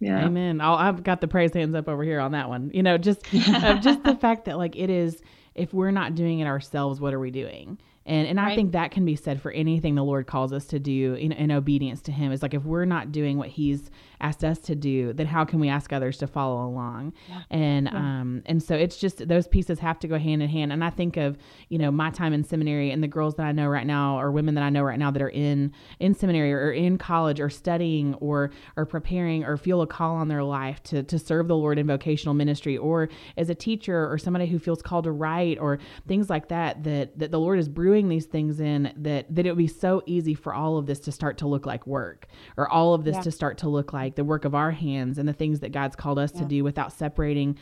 Yeah. 0.00 0.24
Amen. 0.24 0.60
i 0.60 0.86
have 0.86 1.04
got 1.04 1.20
the 1.20 1.28
praise 1.28 1.54
hands 1.54 1.74
up 1.74 1.88
over 1.88 2.02
here 2.02 2.20
on 2.20 2.32
that 2.32 2.48
one. 2.48 2.70
You 2.74 2.82
know, 2.82 2.98
just 2.98 3.22
uh, 3.32 3.78
just 3.78 4.02
the 4.02 4.16
fact 4.20 4.46
that 4.46 4.58
like 4.58 4.76
it 4.76 4.90
is 4.90 5.20
if 5.54 5.74
we're 5.74 5.90
not 5.90 6.14
doing 6.14 6.38
it 6.38 6.46
ourselves, 6.46 7.00
what 7.00 7.12
are 7.12 7.20
we 7.20 7.30
doing? 7.30 7.78
And 8.08 8.26
and 8.26 8.38
right. 8.38 8.52
I 8.52 8.54
think 8.56 8.72
that 8.72 8.90
can 8.90 9.04
be 9.04 9.14
said 9.14 9.40
for 9.40 9.52
anything 9.52 9.94
the 9.94 10.02
Lord 10.02 10.26
calls 10.26 10.50
us 10.50 10.64
to 10.68 10.78
do 10.78 11.12
in, 11.14 11.30
in 11.30 11.52
obedience 11.52 12.00
to 12.02 12.12
Him. 12.12 12.32
Is 12.32 12.40
like 12.42 12.54
if 12.54 12.64
we're 12.64 12.86
not 12.86 13.12
doing 13.12 13.36
what 13.36 13.48
He's 13.48 13.90
asked 14.20 14.42
us 14.42 14.58
to 14.58 14.74
do, 14.74 15.12
then 15.12 15.26
how 15.26 15.44
can 15.44 15.60
we 15.60 15.68
ask 15.68 15.92
others 15.92 16.16
to 16.18 16.26
follow 16.26 16.66
along? 16.66 17.12
Yeah. 17.28 17.42
And 17.50 17.86
yeah. 17.92 17.98
um 17.98 18.42
and 18.46 18.62
so 18.62 18.74
it's 18.74 18.96
just 18.96 19.28
those 19.28 19.46
pieces 19.46 19.78
have 19.80 19.98
to 20.00 20.08
go 20.08 20.18
hand 20.18 20.42
in 20.42 20.48
hand. 20.48 20.72
And 20.72 20.82
I 20.82 20.88
think 20.88 21.18
of 21.18 21.36
you 21.68 21.76
know 21.76 21.90
my 21.90 22.10
time 22.10 22.32
in 22.32 22.44
seminary 22.44 22.90
and 22.90 23.02
the 23.02 23.08
girls 23.08 23.34
that 23.34 23.44
I 23.44 23.52
know 23.52 23.66
right 23.68 23.86
now 23.86 24.18
or 24.18 24.32
women 24.32 24.54
that 24.54 24.64
I 24.64 24.70
know 24.70 24.82
right 24.82 24.98
now 24.98 25.10
that 25.10 25.20
are 25.20 25.28
in 25.28 25.72
in 26.00 26.14
seminary 26.14 26.52
or 26.54 26.72
in 26.72 26.96
college 26.96 27.40
or 27.40 27.50
studying 27.50 28.14
or 28.14 28.50
or 28.78 28.86
preparing 28.86 29.44
or 29.44 29.58
feel 29.58 29.82
a 29.82 29.86
call 29.86 30.16
on 30.16 30.28
their 30.28 30.42
life 30.42 30.82
to 30.84 31.02
to 31.02 31.18
serve 31.18 31.46
the 31.46 31.56
Lord 31.56 31.78
in 31.78 31.86
vocational 31.86 32.32
ministry 32.34 32.78
or 32.78 33.10
as 33.36 33.50
a 33.50 33.54
teacher 33.54 34.10
or 34.10 34.16
somebody 34.16 34.46
who 34.46 34.58
feels 34.58 34.80
called 34.80 35.04
to 35.04 35.12
write 35.12 35.58
or 35.58 35.78
things 36.06 36.30
like 36.30 36.48
that 36.48 36.84
that 36.84 37.18
that 37.18 37.30
the 37.30 37.38
Lord 37.38 37.58
is 37.58 37.68
brewing 37.68 37.97
these 38.06 38.26
things 38.26 38.60
in 38.60 38.92
that 38.96 39.34
that 39.34 39.46
it 39.46 39.50
would 39.50 39.58
be 39.58 39.66
so 39.66 40.02
easy 40.06 40.34
for 40.34 40.54
all 40.54 40.78
of 40.78 40.86
this 40.86 41.00
to 41.00 41.10
start 41.10 41.38
to 41.38 41.48
look 41.48 41.66
like 41.66 41.86
work 41.86 42.28
or 42.56 42.68
all 42.68 42.94
of 42.94 43.02
this 43.02 43.16
yeah. 43.16 43.22
to 43.22 43.32
start 43.32 43.58
to 43.58 43.68
look 43.68 43.92
like 43.92 44.14
the 44.14 44.24
work 44.24 44.44
of 44.44 44.54
our 44.54 44.70
hands 44.70 45.18
and 45.18 45.28
the 45.28 45.32
things 45.32 45.58
that 45.60 45.72
God's 45.72 45.96
called 45.96 46.18
us 46.18 46.30
yeah. 46.34 46.42
to 46.42 46.46
do 46.46 46.62
without 46.62 46.92
separating 46.92 47.58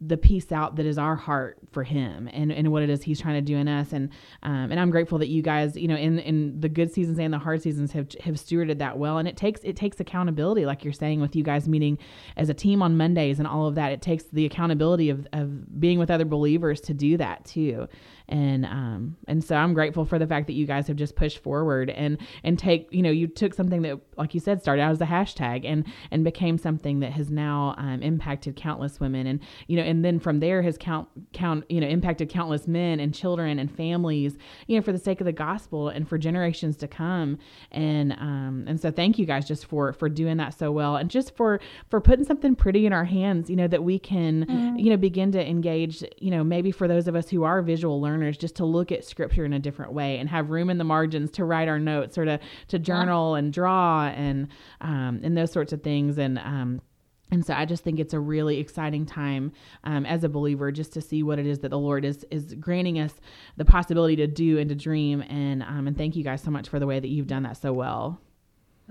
the 0.00 0.16
piece 0.16 0.52
out 0.52 0.76
that 0.76 0.86
is 0.86 0.98
our 0.98 1.16
heart 1.16 1.58
for 1.72 1.82
him 1.82 2.28
and, 2.32 2.52
and 2.52 2.70
what 2.70 2.82
it 2.82 2.90
is 2.90 3.02
he's 3.02 3.20
trying 3.20 3.34
to 3.34 3.40
do 3.40 3.56
in 3.56 3.66
us 3.66 3.92
and 3.92 4.10
um, 4.44 4.70
and 4.70 4.78
I'm 4.78 4.90
grateful 4.90 5.18
that 5.18 5.26
you 5.26 5.42
guys 5.42 5.76
you 5.76 5.88
know 5.88 5.96
in 5.96 6.20
in 6.20 6.60
the 6.60 6.68
good 6.68 6.92
seasons 6.92 7.18
and 7.18 7.34
the 7.34 7.38
hard 7.38 7.60
seasons 7.60 7.90
have 7.92 8.06
have 8.20 8.36
stewarded 8.36 8.78
that 8.78 8.98
well 8.98 9.18
and 9.18 9.26
it 9.26 9.36
takes 9.36 9.60
it 9.64 9.74
takes 9.74 9.98
accountability 9.98 10.64
like 10.64 10.84
you're 10.84 10.92
saying 10.92 11.20
with 11.20 11.34
you 11.34 11.42
guys 11.42 11.68
meeting 11.68 11.98
as 12.36 12.48
a 12.48 12.54
team 12.54 12.82
on 12.82 12.96
Mondays 12.96 13.40
and 13.40 13.48
all 13.48 13.66
of 13.66 13.74
that 13.74 13.90
it 13.90 14.00
takes 14.00 14.24
the 14.24 14.44
accountability 14.44 15.10
of, 15.10 15.26
of 15.32 15.80
being 15.80 15.98
with 15.98 16.10
other 16.10 16.24
believers 16.24 16.80
to 16.82 16.94
do 16.94 17.16
that 17.16 17.44
too 17.44 17.88
and 18.28 18.64
um 18.64 19.16
and 19.28 19.44
so 19.44 19.54
I'm 19.54 19.74
grateful 19.74 20.04
for 20.04 20.18
the 20.18 20.26
fact 20.26 20.46
that 20.46 20.54
you 20.54 20.66
guys 20.66 20.86
have 20.86 20.96
just 20.96 21.14
pushed 21.14 21.38
forward 21.38 21.90
and 21.90 22.18
and 22.42 22.58
take 22.58 22.88
you 22.90 23.02
know 23.02 23.10
you 23.10 23.26
took 23.26 23.52
something 23.52 23.82
that 23.82 24.00
like 24.16 24.32
you 24.32 24.40
said 24.40 24.62
started 24.62 24.82
out 24.82 24.92
as 24.92 25.00
a 25.00 25.06
hashtag 25.06 25.62
and 25.64 25.84
and 26.10 26.24
became 26.24 26.56
something 26.56 27.00
that 27.00 27.12
has 27.12 27.30
now 27.30 27.74
um, 27.76 28.02
impacted 28.02 28.56
countless 28.56 28.98
women 28.98 29.26
and 29.26 29.40
you 29.66 29.76
know 29.76 29.82
and 29.82 30.04
then 30.04 30.18
from 30.18 30.40
there 30.40 30.62
has 30.62 30.78
count 30.78 31.06
count 31.34 31.64
you 31.68 31.80
know 31.80 31.86
impacted 31.86 32.30
countless 32.30 32.66
men 32.66 32.98
and 32.98 33.14
children 33.14 33.58
and 33.58 33.74
families 33.76 34.38
you 34.68 34.76
know 34.76 34.82
for 34.82 34.92
the 34.92 34.98
sake 34.98 35.20
of 35.20 35.26
the 35.26 35.32
gospel 35.32 35.90
and 35.90 36.08
for 36.08 36.16
generations 36.16 36.76
to 36.76 36.88
come 36.88 37.38
and 37.72 38.12
um 38.12 38.64
and 38.66 38.80
so 38.80 38.90
thank 38.90 39.18
you 39.18 39.26
guys 39.26 39.46
just 39.46 39.66
for 39.66 39.92
for 39.92 40.08
doing 40.08 40.38
that 40.38 40.54
so 40.58 40.72
well 40.72 40.96
and 40.96 41.10
just 41.10 41.36
for 41.36 41.60
for 41.90 42.00
putting 42.00 42.24
something 42.24 42.54
pretty 42.54 42.86
in 42.86 42.92
our 42.92 43.04
hands 43.04 43.50
you 43.50 43.56
know 43.56 43.68
that 43.68 43.84
we 43.84 43.98
can 43.98 44.46
mm-hmm. 44.46 44.78
you 44.78 44.88
know 44.88 44.96
begin 44.96 45.30
to 45.30 45.46
engage 45.46 46.02
you 46.16 46.30
know 46.30 46.42
maybe 46.42 46.70
for 46.70 46.88
those 46.88 47.06
of 47.06 47.14
us 47.14 47.28
who 47.28 47.42
are 47.42 47.60
visual 47.60 48.00
learners 48.00 48.13
learners 48.14 48.36
just 48.36 48.56
to 48.56 48.64
look 48.64 48.92
at 48.92 49.04
scripture 49.04 49.44
in 49.44 49.52
a 49.52 49.58
different 49.58 49.92
way 49.92 50.18
and 50.18 50.28
have 50.28 50.50
room 50.50 50.70
in 50.70 50.78
the 50.78 50.84
margins 50.84 51.30
to 51.32 51.44
write 51.44 51.68
our 51.68 51.78
notes 51.78 52.16
or 52.16 52.24
to 52.24 52.38
to 52.68 52.78
journal 52.78 53.34
yeah. 53.34 53.40
and 53.40 53.52
draw 53.52 54.06
and 54.06 54.48
um, 54.80 55.20
and 55.22 55.36
those 55.36 55.50
sorts 55.50 55.72
of 55.72 55.82
things 55.82 56.18
and 56.18 56.38
um, 56.38 56.80
and 57.30 57.44
so 57.44 57.54
I 57.54 57.64
just 57.64 57.82
think 57.82 57.98
it's 57.98 58.14
a 58.14 58.20
really 58.20 58.58
exciting 58.58 59.06
time 59.06 59.52
um, 59.82 60.06
as 60.06 60.24
a 60.24 60.28
believer 60.28 60.70
just 60.70 60.92
to 60.92 61.00
see 61.00 61.22
what 61.22 61.38
it 61.38 61.46
is 61.46 61.58
that 61.60 61.70
the 61.70 61.78
Lord 61.78 62.04
is 62.04 62.24
is 62.30 62.54
granting 62.54 63.00
us 63.00 63.12
the 63.56 63.64
possibility 63.64 64.16
to 64.16 64.26
do 64.26 64.58
and 64.58 64.68
to 64.68 64.74
dream. 64.74 65.22
And 65.22 65.62
um, 65.62 65.88
and 65.88 65.96
thank 65.96 66.16
you 66.16 66.22
guys 66.22 66.42
so 66.42 66.50
much 66.50 66.68
for 66.68 66.78
the 66.78 66.86
way 66.86 67.00
that 67.00 67.08
you've 67.08 67.26
done 67.26 67.42
that 67.42 67.56
so 67.56 67.72
well. 67.72 68.20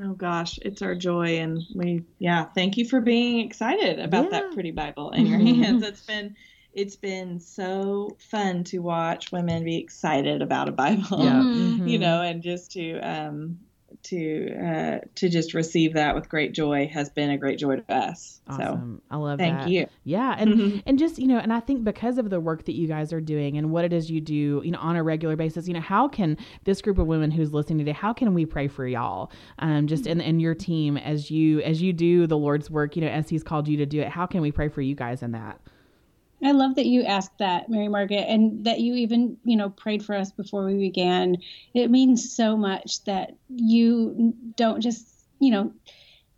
Oh 0.03 0.13
gosh, 0.13 0.57
it's 0.63 0.81
our 0.81 0.95
joy, 0.95 1.37
and 1.37 1.61
we 1.75 2.03
yeah, 2.17 2.45
thank 2.55 2.77
you 2.77 2.85
for 2.85 2.99
being 2.99 3.39
excited 3.39 3.99
about 3.99 4.25
yeah. 4.25 4.41
that 4.41 4.53
pretty 4.53 4.71
Bible 4.71 5.11
in 5.11 5.27
your 5.27 5.39
hands. 5.39 5.83
It's 5.83 6.03
been 6.03 6.35
it's 6.73 6.95
been 6.95 7.39
so 7.39 8.17
fun 8.19 8.63
to 8.65 8.79
watch 8.79 9.31
women 9.31 9.63
be 9.63 9.77
excited 9.77 10.41
about 10.41 10.69
a 10.69 10.71
Bible, 10.71 11.23
yeah. 11.23 11.33
mm-hmm. 11.43 11.87
you 11.87 11.99
know, 11.99 12.21
and 12.21 12.41
just 12.41 12.71
to 12.71 12.99
um, 12.99 13.59
to 14.01 14.53
uh, 14.55 14.99
to 15.15 15.29
just 15.29 15.53
receive 15.53 15.93
that 15.93 16.15
with 16.15 16.27
great 16.27 16.53
joy 16.53 16.89
has 16.91 17.09
been 17.09 17.29
a 17.29 17.37
great 17.37 17.59
joy 17.59 17.77
to 17.77 17.93
us. 17.93 18.41
Awesome. 18.47 19.01
So 19.09 19.15
I 19.15 19.17
love 19.17 19.37
thank 19.39 19.59
that. 19.59 19.69
you. 19.69 19.87
Yeah, 20.03 20.35
and 20.37 20.53
mm-hmm. 20.53 20.79
and 20.85 20.97
just 20.97 21.19
you 21.19 21.27
know, 21.27 21.37
and 21.37 21.53
I 21.53 21.59
think 21.59 21.83
because 21.83 22.17
of 22.17 22.29
the 22.29 22.39
work 22.39 22.65
that 22.65 22.73
you 22.73 22.87
guys 22.87 23.13
are 23.13 23.21
doing 23.21 23.57
and 23.57 23.71
what 23.71 23.85
it 23.85 23.93
is 23.93 24.09
you 24.09 24.19
do, 24.19 24.61
you 24.63 24.71
know, 24.71 24.79
on 24.79 24.95
a 24.95 25.03
regular 25.03 25.35
basis, 25.35 25.67
you 25.67 25.73
know, 25.73 25.81
how 25.81 26.07
can 26.07 26.37
this 26.63 26.81
group 26.81 26.97
of 26.97 27.07
women 27.07 27.31
who's 27.31 27.53
listening 27.53 27.79
today, 27.79 27.91
how 27.91 28.13
can 28.13 28.33
we 28.33 28.45
pray 28.45 28.67
for 28.67 28.87
y'all, 28.87 29.31
um, 29.59 29.87
just 29.87 30.07
in 30.07 30.19
in 30.19 30.39
your 30.39 30.55
team 30.55 30.97
as 30.97 31.29
you 31.29 31.61
as 31.61 31.81
you 31.81 31.93
do 31.93 32.27
the 32.27 32.37
Lord's 32.37 32.69
work, 32.69 32.95
you 32.95 33.01
know, 33.01 33.09
as 33.09 33.29
He's 33.29 33.43
called 33.43 33.67
you 33.67 33.77
to 33.77 33.85
do 33.85 34.01
it, 34.01 34.09
how 34.09 34.25
can 34.25 34.41
we 34.41 34.51
pray 34.51 34.69
for 34.69 34.81
you 34.81 34.95
guys 34.95 35.21
in 35.21 35.31
that? 35.31 35.59
I 36.43 36.51
love 36.51 36.75
that 36.75 36.85
you 36.85 37.03
asked 37.03 37.37
that, 37.39 37.69
Mary 37.69 37.87
Margaret, 37.87 38.25
and 38.27 38.65
that 38.65 38.79
you 38.79 38.95
even, 38.95 39.37
you 39.43 39.55
know, 39.55 39.69
prayed 39.69 40.03
for 40.03 40.15
us 40.15 40.31
before 40.31 40.65
we 40.65 40.77
began. 40.77 41.37
It 41.73 41.89
means 41.89 42.33
so 42.35 42.57
much 42.57 43.03
that 43.05 43.35
you 43.49 44.33
don't 44.55 44.81
just, 44.81 45.07
you 45.39 45.51
know, 45.51 45.73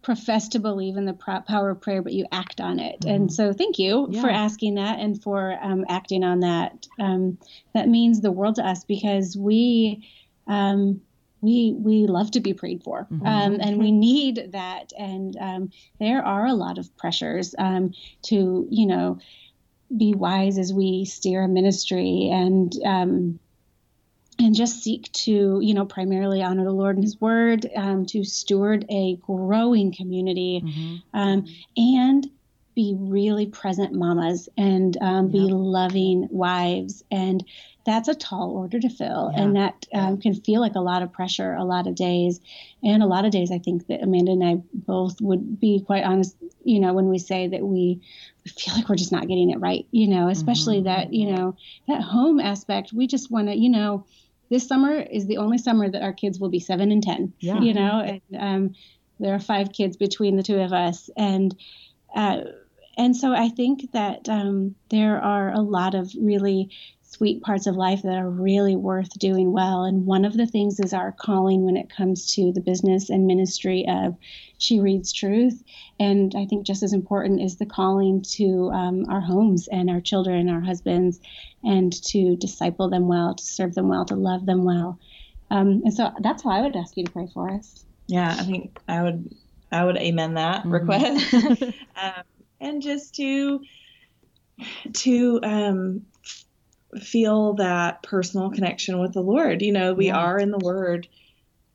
profess 0.01 0.49
to 0.49 0.59
believe 0.59 0.97
in 0.97 1.05
the 1.05 1.13
power 1.13 1.71
of 1.71 1.81
prayer, 1.81 2.01
but 2.01 2.13
you 2.13 2.25
act 2.31 2.61
on 2.61 2.79
it. 2.79 3.01
Mm-hmm. 3.01 3.09
And 3.09 3.33
so, 3.33 3.53
thank 3.53 3.79
you 3.79 4.07
yeah. 4.11 4.21
for 4.21 4.29
asking 4.29 4.75
that 4.75 4.99
and 4.99 5.21
for 5.21 5.57
um, 5.61 5.85
acting 5.89 6.23
on 6.23 6.41
that. 6.41 6.87
Um, 6.99 7.39
that 7.73 7.89
means 7.89 8.21
the 8.21 8.31
world 8.31 8.55
to 8.55 8.67
us 8.67 8.83
because 8.83 9.35
we. 9.35 10.07
Um, 10.47 11.01
we 11.41 11.75
we 11.77 12.07
love 12.07 12.31
to 12.31 12.39
be 12.39 12.53
prayed 12.55 12.81
for, 12.83 13.07
mm-hmm. 13.11 13.25
um, 13.25 13.59
and 13.61 13.77
we 13.77 13.91
need 14.09 14.51
that. 14.53 14.93
And 14.97 15.37
um, 15.39 15.71
there 15.99 16.25
are 16.25 16.47
a 16.47 16.53
lot 16.53 16.79
of 16.79 16.95
pressures 16.97 17.53
um, 17.57 17.93
to 18.23 18.67
you 18.71 18.87
know 18.87 19.19
be 19.95 20.13
wise 20.13 20.57
as 20.57 20.73
we 20.73 21.05
steer 21.05 21.43
a 21.43 21.47
ministry 21.47 22.29
and 22.31 22.73
um, 22.85 23.39
and 24.39 24.55
just 24.55 24.83
seek 24.83 25.11
to 25.11 25.59
you 25.61 25.73
know 25.73 25.85
primarily 25.85 26.41
honor 26.41 26.63
the 26.63 26.71
lord 26.71 26.95
and 26.95 27.03
his 27.03 27.19
word 27.21 27.69
um, 27.75 28.05
to 28.05 28.23
steward 28.23 28.85
a 28.89 29.15
growing 29.17 29.93
community 29.93 30.61
mm-hmm. 30.63 30.95
um, 31.13 31.45
and 31.77 32.27
be 32.75 32.95
really 32.97 33.45
present 33.45 33.93
mamas 33.93 34.49
and 34.57 34.97
um, 35.01 35.29
be 35.29 35.39
loving 35.39 36.27
wives 36.29 37.03
and 37.09 37.45
that's 37.85 38.07
a 38.07 38.15
tall 38.15 38.51
order 38.51 38.79
to 38.79 38.89
fill 38.89 39.31
yeah. 39.33 39.41
and 39.41 39.55
that 39.55 39.85
um, 39.93 40.19
can 40.19 40.33
feel 40.33 40.59
like 40.59 40.75
a 40.75 40.81
lot 40.81 41.01
of 41.01 41.11
pressure 41.11 41.53
a 41.53 41.63
lot 41.63 41.87
of 41.87 41.95
days 41.95 42.39
and 42.83 43.03
a 43.03 43.05
lot 43.05 43.25
of 43.25 43.31
days 43.31 43.51
i 43.51 43.57
think 43.59 43.85
that 43.87 44.01
amanda 44.01 44.31
and 44.31 44.43
i 44.43 44.55
both 44.73 45.19
would 45.21 45.59
be 45.59 45.81
quite 45.85 46.03
honest 46.03 46.35
you 46.63 46.79
know 46.79 46.93
when 46.93 47.09
we 47.09 47.19
say 47.19 47.47
that 47.47 47.61
we 47.61 48.01
feel 48.47 48.73
like 48.75 48.89
we're 48.89 48.95
just 48.95 49.11
not 49.11 49.27
getting 49.27 49.51
it 49.51 49.59
right 49.59 49.87
you 49.91 50.07
know 50.07 50.27
especially 50.29 50.77
mm-hmm. 50.77 50.85
that 50.85 51.13
you 51.13 51.31
know 51.31 51.55
that 51.87 52.01
home 52.01 52.39
aspect 52.39 52.91
we 52.93 53.07
just 53.07 53.31
want 53.31 53.47
to 53.47 53.55
you 53.55 53.69
know 53.69 54.05
this 54.49 54.67
summer 54.67 54.93
is 54.93 55.25
the 55.25 55.37
only 55.37 55.57
summer 55.57 55.89
that 55.89 56.03
our 56.03 56.13
kids 56.13 56.39
will 56.39 56.49
be 56.49 56.59
seven 56.59 56.91
and 56.91 57.03
ten 57.03 57.33
yeah. 57.39 57.59
you 57.59 57.73
know 57.73 57.99
and 57.99 58.21
um, 58.37 58.75
there 59.19 59.33
are 59.33 59.39
five 59.39 59.71
kids 59.71 59.95
between 59.95 60.35
the 60.35 60.43
two 60.43 60.59
of 60.59 60.73
us 60.73 61.09
and 61.15 61.55
uh, 62.15 62.41
and 62.97 63.15
so 63.15 63.33
I 63.33 63.49
think 63.49 63.91
that 63.91 64.29
um, 64.29 64.75
there 64.89 65.21
are 65.21 65.51
a 65.51 65.59
lot 65.59 65.95
of 65.95 66.11
really 66.19 66.69
sweet 67.15 67.41
parts 67.41 67.65
of 67.65 67.75
life 67.77 68.01
that 68.01 68.17
are 68.17 68.29
really 68.29 68.75
worth 68.75 69.17
doing 69.17 69.53
well. 69.53 69.85
And 69.85 70.05
one 70.05 70.25
of 70.25 70.35
the 70.35 70.45
things 70.45 70.81
is 70.81 70.93
our 70.93 71.13
calling 71.13 71.63
when 71.65 71.77
it 71.77 71.89
comes 71.89 72.27
to 72.35 72.51
the 72.51 72.59
business 72.59 73.09
and 73.09 73.25
ministry 73.25 73.85
of 73.87 74.17
She 74.57 74.81
Reads 74.81 75.13
Truth. 75.13 75.63
And 75.97 76.33
I 76.35 76.45
think 76.45 76.65
just 76.65 76.83
as 76.83 76.91
important 76.91 77.41
is 77.41 77.55
the 77.55 77.65
calling 77.65 78.21
to 78.33 78.69
um, 78.73 79.05
our 79.09 79.21
homes 79.21 79.69
and 79.69 79.89
our 79.89 80.01
children, 80.01 80.49
our 80.49 80.59
husbands, 80.59 81.21
and 81.63 81.93
to 82.07 82.35
disciple 82.35 82.89
them 82.89 83.07
well, 83.07 83.33
to 83.33 83.43
serve 83.45 83.75
them 83.75 83.87
well, 83.87 84.03
to 84.05 84.15
love 84.15 84.45
them 84.45 84.65
well. 84.65 84.99
Um, 85.49 85.83
and 85.85 85.93
so 85.93 86.11
that's 86.19 86.43
why 86.43 86.59
I 86.59 86.61
would 86.63 86.75
ask 86.75 86.97
you 86.97 87.05
to 87.05 87.11
pray 87.11 87.29
for 87.33 87.49
us. 87.49 87.85
Yeah, 88.07 88.35
I 88.37 88.43
think 88.43 88.77
I 88.89 89.01
would 89.01 89.33
I 89.71 89.85
would 89.85 89.97
amen 89.97 90.33
that 90.33 90.65
mm-hmm. 90.65 90.71
request. 90.71 91.33
um, 91.95 92.23
and 92.59 92.81
just 92.81 93.15
to 93.15 93.61
to 94.93 95.39
um, 95.43 96.05
feel 96.99 97.53
that 97.53 98.03
personal 98.03 98.49
connection 98.49 98.99
with 98.99 99.13
the 99.13 99.21
Lord. 99.21 99.61
You 99.61 99.71
know, 99.71 99.93
we 99.93 100.07
yeah. 100.07 100.17
are 100.17 100.37
in 100.39 100.51
the 100.51 100.59
Word 100.59 101.07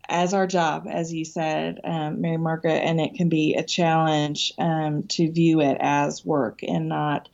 as 0.08 0.34
our 0.34 0.46
job, 0.46 0.86
as 0.90 1.12
you 1.12 1.24
said, 1.24 1.80
um, 1.84 2.20
Mary 2.20 2.36
Margaret, 2.36 2.80
and 2.80 3.00
it 3.00 3.14
can 3.14 3.28
be 3.28 3.54
a 3.54 3.62
challenge 3.62 4.52
um, 4.58 5.04
to 5.04 5.30
view 5.30 5.60
it 5.60 5.76
as 5.80 6.24
work 6.24 6.60
and 6.66 6.88
not 6.88 7.28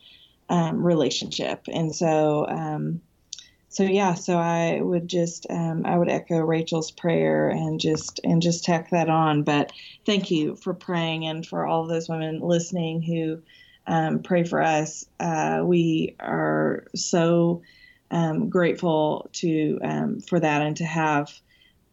um, 0.50 0.82
relationship. 0.82 1.66
And 1.72 1.94
so, 1.94 2.46
um, 2.46 3.00
so 3.68 3.82
yeah, 3.82 4.14
so 4.14 4.36
I 4.36 4.80
would 4.80 5.08
just 5.08 5.46
um, 5.50 5.84
I 5.84 5.98
would 5.98 6.08
echo 6.08 6.38
Rachel's 6.38 6.90
prayer 6.90 7.48
and 7.48 7.80
just 7.80 8.20
and 8.24 8.40
just 8.40 8.64
tack 8.64 8.90
that 8.90 9.08
on. 9.08 9.42
But 9.42 9.72
thank 10.04 10.30
you 10.30 10.56
for 10.56 10.74
praying 10.74 11.26
and 11.26 11.44
for 11.44 11.66
all 11.66 11.82
of 11.82 11.88
those 11.88 12.08
women 12.08 12.40
listening 12.40 13.02
who 13.02 13.42
um, 13.86 14.20
pray 14.22 14.44
for 14.44 14.62
us. 14.62 15.04
Uh, 15.18 15.62
we 15.64 16.16
are 16.20 16.86
so 16.94 17.62
um, 18.10 18.48
grateful 18.48 19.28
to 19.34 19.78
um, 19.82 20.20
for 20.20 20.38
that 20.38 20.62
and 20.62 20.76
to 20.76 20.84
have 20.84 21.32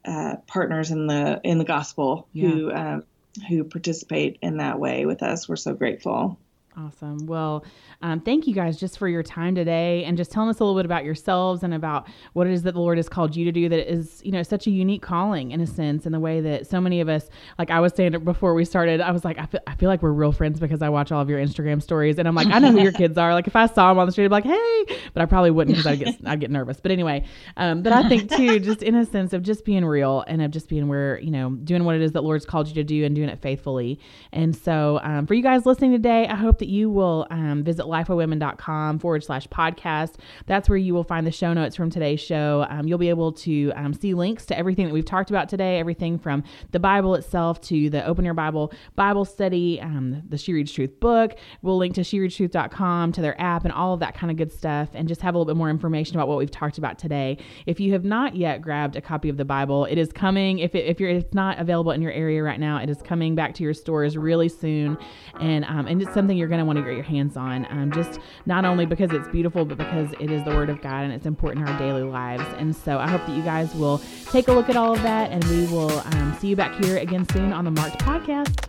uh, 0.06 0.36
partners 0.48 0.92
in 0.92 1.08
the 1.08 1.40
in 1.44 1.58
the 1.58 1.66
gospel 1.66 2.28
yeah. 2.34 2.50
who 2.50 2.72
um, 2.72 3.04
who 3.50 3.64
participate 3.64 4.38
in 4.42 4.58
that 4.58 4.80
way 4.80 5.06
with 5.06 5.24
us. 5.24 5.50
We're 5.50 5.56
so 5.56 5.74
grateful. 5.74 6.38
Awesome. 6.76 7.28
Well, 7.28 7.66
um, 8.02 8.20
thank 8.20 8.48
you 8.48 8.54
guys 8.56 8.80
just 8.80 8.98
for 8.98 9.08
your 9.08 9.22
time 9.22 9.54
today 9.54 10.04
and 10.06 10.18
just 10.18 10.32
telling 10.32 10.50
us 10.50 10.60
a 10.60 10.64
little 10.64 10.76
bit 10.76 10.86
about 10.86 11.04
yourselves 11.04 11.62
and 11.62 11.72
about 11.72 12.08
what 12.34 12.48
it 12.48 12.54
is 12.54 12.64
that 12.64 12.74
the 12.74 12.80
Lord 12.80 12.98
has 12.98 13.08
called 13.08 13.36
you 13.36 13.46
to 13.46 13.52
do 13.52 13.70
that 13.70 13.92
is, 13.92 14.22
you 14.26 14.32
know, 14.32 14.42
such 14.42 14.66
a 14.66 14.72
unique 14.72 15.04
calling 15.04 15.52
in 15.52 15.62
a 15.62 15.68
sense, 15.68 16.08
in 16.08 16.12
the 16.12 16.20
way 16.20 16.42
that 16.42 16.66
so 16.66 16.82
many 16.82 17.00
of 17.00 17.10
us, 17.10 17.30
like 17.60 17.70
I 17.70 17.80
was 17.80 17.94
saying 17.94 18.24
before 18.24 18.56
we 18.56 18.66
started, 18.66 19.02
I 19.02 19.12
was 19.12 19.24
like, 19.24 19.38
I 19.38 19.46
feel, 19.46 19.60
I 19.68 19.76
feel 19.76 19.88
like 19.88 20.02
we're 20.02 20.14
real 20.14 20.32
friends 20.32 20.60
because 20.60 20.82
I 20.82 20.90
watch 20.90 21.12
all 21.12 21.22
of 21.22 21.30
your 21.30 21.40
Instagram 21.40 21.80
stories 21.80 22.18
and 22.18 22.28
I'm 22.28 22.34
like, 22.34 22.48
I 22.48 22.58
know 22.58 22.72
who 22.72 22.82
your 22.82 22.92
kids 23.04 23.20
are. 23.20 23.34
Like 23.34 23.46
if 23.46 23.56
I 23.56 23.68
saw 23.68 23.90
them 23.90 24.00
on 24.00 24.08
the 24.08 24.12
street, 24.12 24.26
I'd 24.26 24.30
be 24.30 24.34
like, 24.34 24.46
hey, 24.46 25.00
but 25.14 25.22
I 25.22 25.26
probably 25.28 25.52
wouldn't 25.52 25.78
because 25.78 25.86
I'd 25.86 26.00
get, 26.00 26.16
I'd 26.26 26.40
get 26.40 26.50
nervous. 26.50 26.80
But 26.80 26.92
anyway, 26.92 27.24
um, 27.56 27.84
but 27.84 27.94
I 27.94 28.10
think 28.10 28.32
too, 28.32 28.60
just 28.60 28.82
in 28.82 28.96
a 28.96 29.06
sense 29.06 29.34
of 29.34 29.44
just 29.44 29.64
being 29.64 29.86
real 29.86 30.24
and 30.28 30.42
of 30.42 30.50
just 30.50 30.70
being 30.70 30.88
where, 30.88 31.20
you 31.20 31.30
know, 31.30 31.52
doing 31.52 31.84
what 31.84 31.96
it 31.96 32.02
is 32.02 32.14
that 32.14 32.24
Lord's 32.24 32.48
called 32.48 32.68
you 32.68 32.74
to 32.74 32.84
do 32.84 33.06
and 33.06 33.16
doing 33.16 33.30
it 33.30 33.40
faithfully. 33.44 34.00
And 34.32 34.56
so 34.56 35.00
um, 35.04 35.28
for 35.28 35.36
you 35.36 35.44
guys 35.44 35.68
listening 35.68 35.92
today, 35.92 36.26
I 36.26 36.34
hope 36.36 36.63
that 36.64 36.70
you 36.70 36.90
will 36.90 37.28
um, 37.30 37.62
visit 37.62 37.86
lifewaywomen.com 37.86 38.98
forward 39.00 39.22
slash 39.22 39.46
podcast. 39.48 40.14
That's 40.46 40.70
where 40.70 40.78
you 40.78 40.94
will 40.94 41.04
find 41.04 41.28
the 41.28 41.32
show 41.32 41.52
notes 41.52 41.76
from 41.76 41.90
today's 41.90 42.22
show. 42.22 42.66
Um, 42.70 42.88
you'll 42.88 42.98
be 42.98 43.10
able 43.10 43.34
to 43.34 43.74
um, 43.76 43.94
see 43.94 44.14
links 44.14 44.46
to 44.46 44.58
everything 44.58 44.86
that 44.86 44.94
we've 44.94 45.04
talked 45.04 45.30
about 45.30 45.50
today, 45.50 45.78
everything 45.78 46.18
from 46.18 46.42
the 46.72 46.80
Bible 46.80 47.16
itself 47.16 47.60
to 47.64 47.90
the 47.90 48.06
Open 48.06 48.24
Your 48.24 48.34
Bible 48.34 48.72
Bible 48.96 49.26
study, 49.26 49.82
um, 49.82 50.24
the 50.30 50.38
She 50.38 50.54
Reads 50.54 50.72
Truth 50.72 51.02
book. 51.02 51.36
We'll 51.62 51.76
link 51.76 51.96
to 51.96 52.02
shereadstruth.com 52.02 53.12
to 53.12 53.22
their 53.22 53.40
app 53.42 53.66
and 53.66 53.74
all 53.74 53.94
of 53.94 54.00
that 54.00 54.16
kind 54.16 54.32
of 54.32 54.38
good 54.38 54.54
stuff 54.54 54.88
and 54.94 55.10
just 55.10 55.22
have 55.22 55.36
a 55.36 55.38
little 55.38 55.54
bit 55.54 55.58
more 55.58 55.70
information 55.70 56.16
about 56.16 56.30
what 56.30 56.38
we've 56.38 56.50
talked 56.50 56.78
about 56.78 56.98
today. 56.98 57.40
If 57.66 57.82
you 57.82 57.92
have 57.92 58.06
not 58.06 58.38
yet 58.38 58.62
grabbed 58.62 58.96
a 58.96 59.02
copy 59.02 59.28
of 59.28 59.36
the 59.36 59.44
Bible, 59.44 59.84
it 59.84 59.98
is 59.98 60.14
coming. 60.14 60.60
If, 60.60 60.76
it, 60.76 60.86
if 60.86 61.02
you're, 61.02 61.10
it's 61.10 61.34
not 61.34 61.60
available 61.60 61.92
in 61.92 62.02
your 62.02 62.14
area 62.14 62.42
right 62.42 62.60
now, 62.60 62.78
it 62.78 62.90
is 62.90 63.02
coming 63.02 63.36
back 63.36 63.54
to 63.56 63.64
your 63.64 63.74
stores 63.74 64.16
really 64.16 64.48
soon. 64.48 64.98
And, 65.42 65.66
um, 65.66 65.88
and 65.88 66.02
it's 66.02 66.14
something 66.14 66.38
you're 66.38 66.53
going 66.54 66.60
to 66.60 66.66
want 66.66 66.78
to 66.78 66.84
get 66.84 66.94
your 66.94 67.04
hands 67.04 67.36
on. 67.36 67.66
Um, 67.70 67.92
just 67.92 68.20
not 68.46 68.64
only 68.64 68.86
because 68.86 69.12
it's 69.12 69.28
beautiful, 69.30 69.66
but 69.66 69.78
because 69.78 70.14
it 70.20 70.30
is 70.30 70.44
the 70.44 70.52
Word 70.52 70.70
of 70.70 70.82
God 70.82 71.04
and 71.04 71.12
it's 71.12 71.26
important 71.26 71.68
in 71.68 71.74
our 71.74 71.80
daily 71.80 72.04
lives. 72.04 72.44
And 72.58 72.76
so 72.76 73.00
I 73.00 73.10
hope 73.10 73.26
that 73.26 73.36
you 73.36 73.42
guys 73.44 73.74
will 73.74 74.00
take 74.30 74.48
a 74.48 74.54
look 74.54 74.70
at 74.70 74.76
all 74.76 74.94
of 74.94 75.02
that, 75.02 75.32
and 75.32 75.44
we 75.46 75.66
will 75.68 75.92
um, 75.92 76.38
see 76.40 76.50
you 76.50 76.56
back 76.56 76.84
here 76.84 76.98
again 76.98 77.28
soon 77.30 77.52
on 77.52 77.66
the 77.66 77.72
Marked 77.72 78.00
Podcast. 78.00 78.60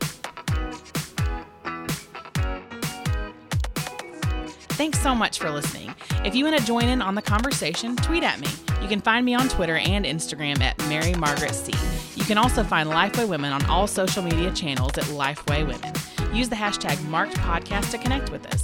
Thanks 4.74 5.00
so 5.00 5.14
much 5.14 5.38
for 5.38 5.50
listening. 5.50 5.94
If 6.24 6.34
you 6.34 6.44
want 6.44 6.58
to 6.58 6.64
join 6.64 6.88
in 6.88 7.00
on 7.00 7.14
the 7.14 7.22
conversation, 7.22 7.94
tweet 7.96 8.24
at 8.24 8.40
me. 8.40 8.48
You 8.82 8.88
can 8.88 9.00
find 9.00 9.24
me 9.24 9.34
on 9.34 9.48
Twitter 9.48 9.76
and 9.76 10.04
Instagram 10.04 10.60
at 10.60 10.76
Mary 10.88 11.14
Margaret 11.14 11.54
C. 11.54 11.72
You 12.16 12.24
can 12.24 12.38
also 12.38 12.64
find 12.64 12.88
Lifeway 12.88 13.28
Women 13.28 13.52
on 13.52 13.64
all 13.66 13.86
social 13.86 14.22
media 14.22 14.50
channels 14.50 14.98
at 14.98 15.04
Lifeway 15.04 15.66
Women. 15.66 15.92
Use 16.34 16.48
the 16.48 16.56
hashtag 16.56 17.02
Marked 17.08 17.36
Podcast 17.36 17.92
to 17.92 17.98
connect 17.98 18.32
with 18.32 18.44
us. 18.46 18.60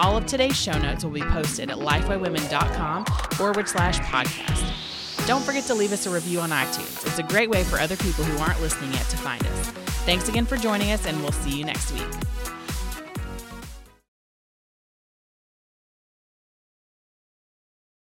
All 0.00 0.16
of 0.16 0.26
today's 0.26 0.56
show 0.56 0.76
notes 0.78 1.04
will 1.04 1.12
be 1.12 1.22
posted 1.22 1.70
at 1.70 1.76
lifewaywomen.com 1.78 3.04
forward 3.34 3.68
slash 3.68 4.00
podcast. 4.00 5.26
Don't 5.28 5.42
forget 5.42 5.62
to 5.64 5.74
leave 5.74 5.92
us 5.92 6.06
a 6.06 6.10
review 6.10 6.40
on 6.40 6.50
iTunes. 6.50 7.06
It's 7.06 7.20
a 7.20 7.22
great 7.22 7.48
way 7.48 7.62
for 7.62 7.78
other 7.78 7.96
people 7.96 8.24
who 8.24 8.42
aren't 8.42 8.60
listening 8.60 8.92
yet 8.92 9.08
to 9.10 9.16
find 9.16 9.46
us. 9.46 9.70
Thanks 10.04 10.28
again 10.28 10.44
for 10.44 10.56
joining 10.56 10.90
us, 10.90 11.06
and 11.06 11.22
we'll 11.22 11.32
see 11.32 11.56
you 11.56 11.64
next 11.64 11.92
week. 11.92 12.02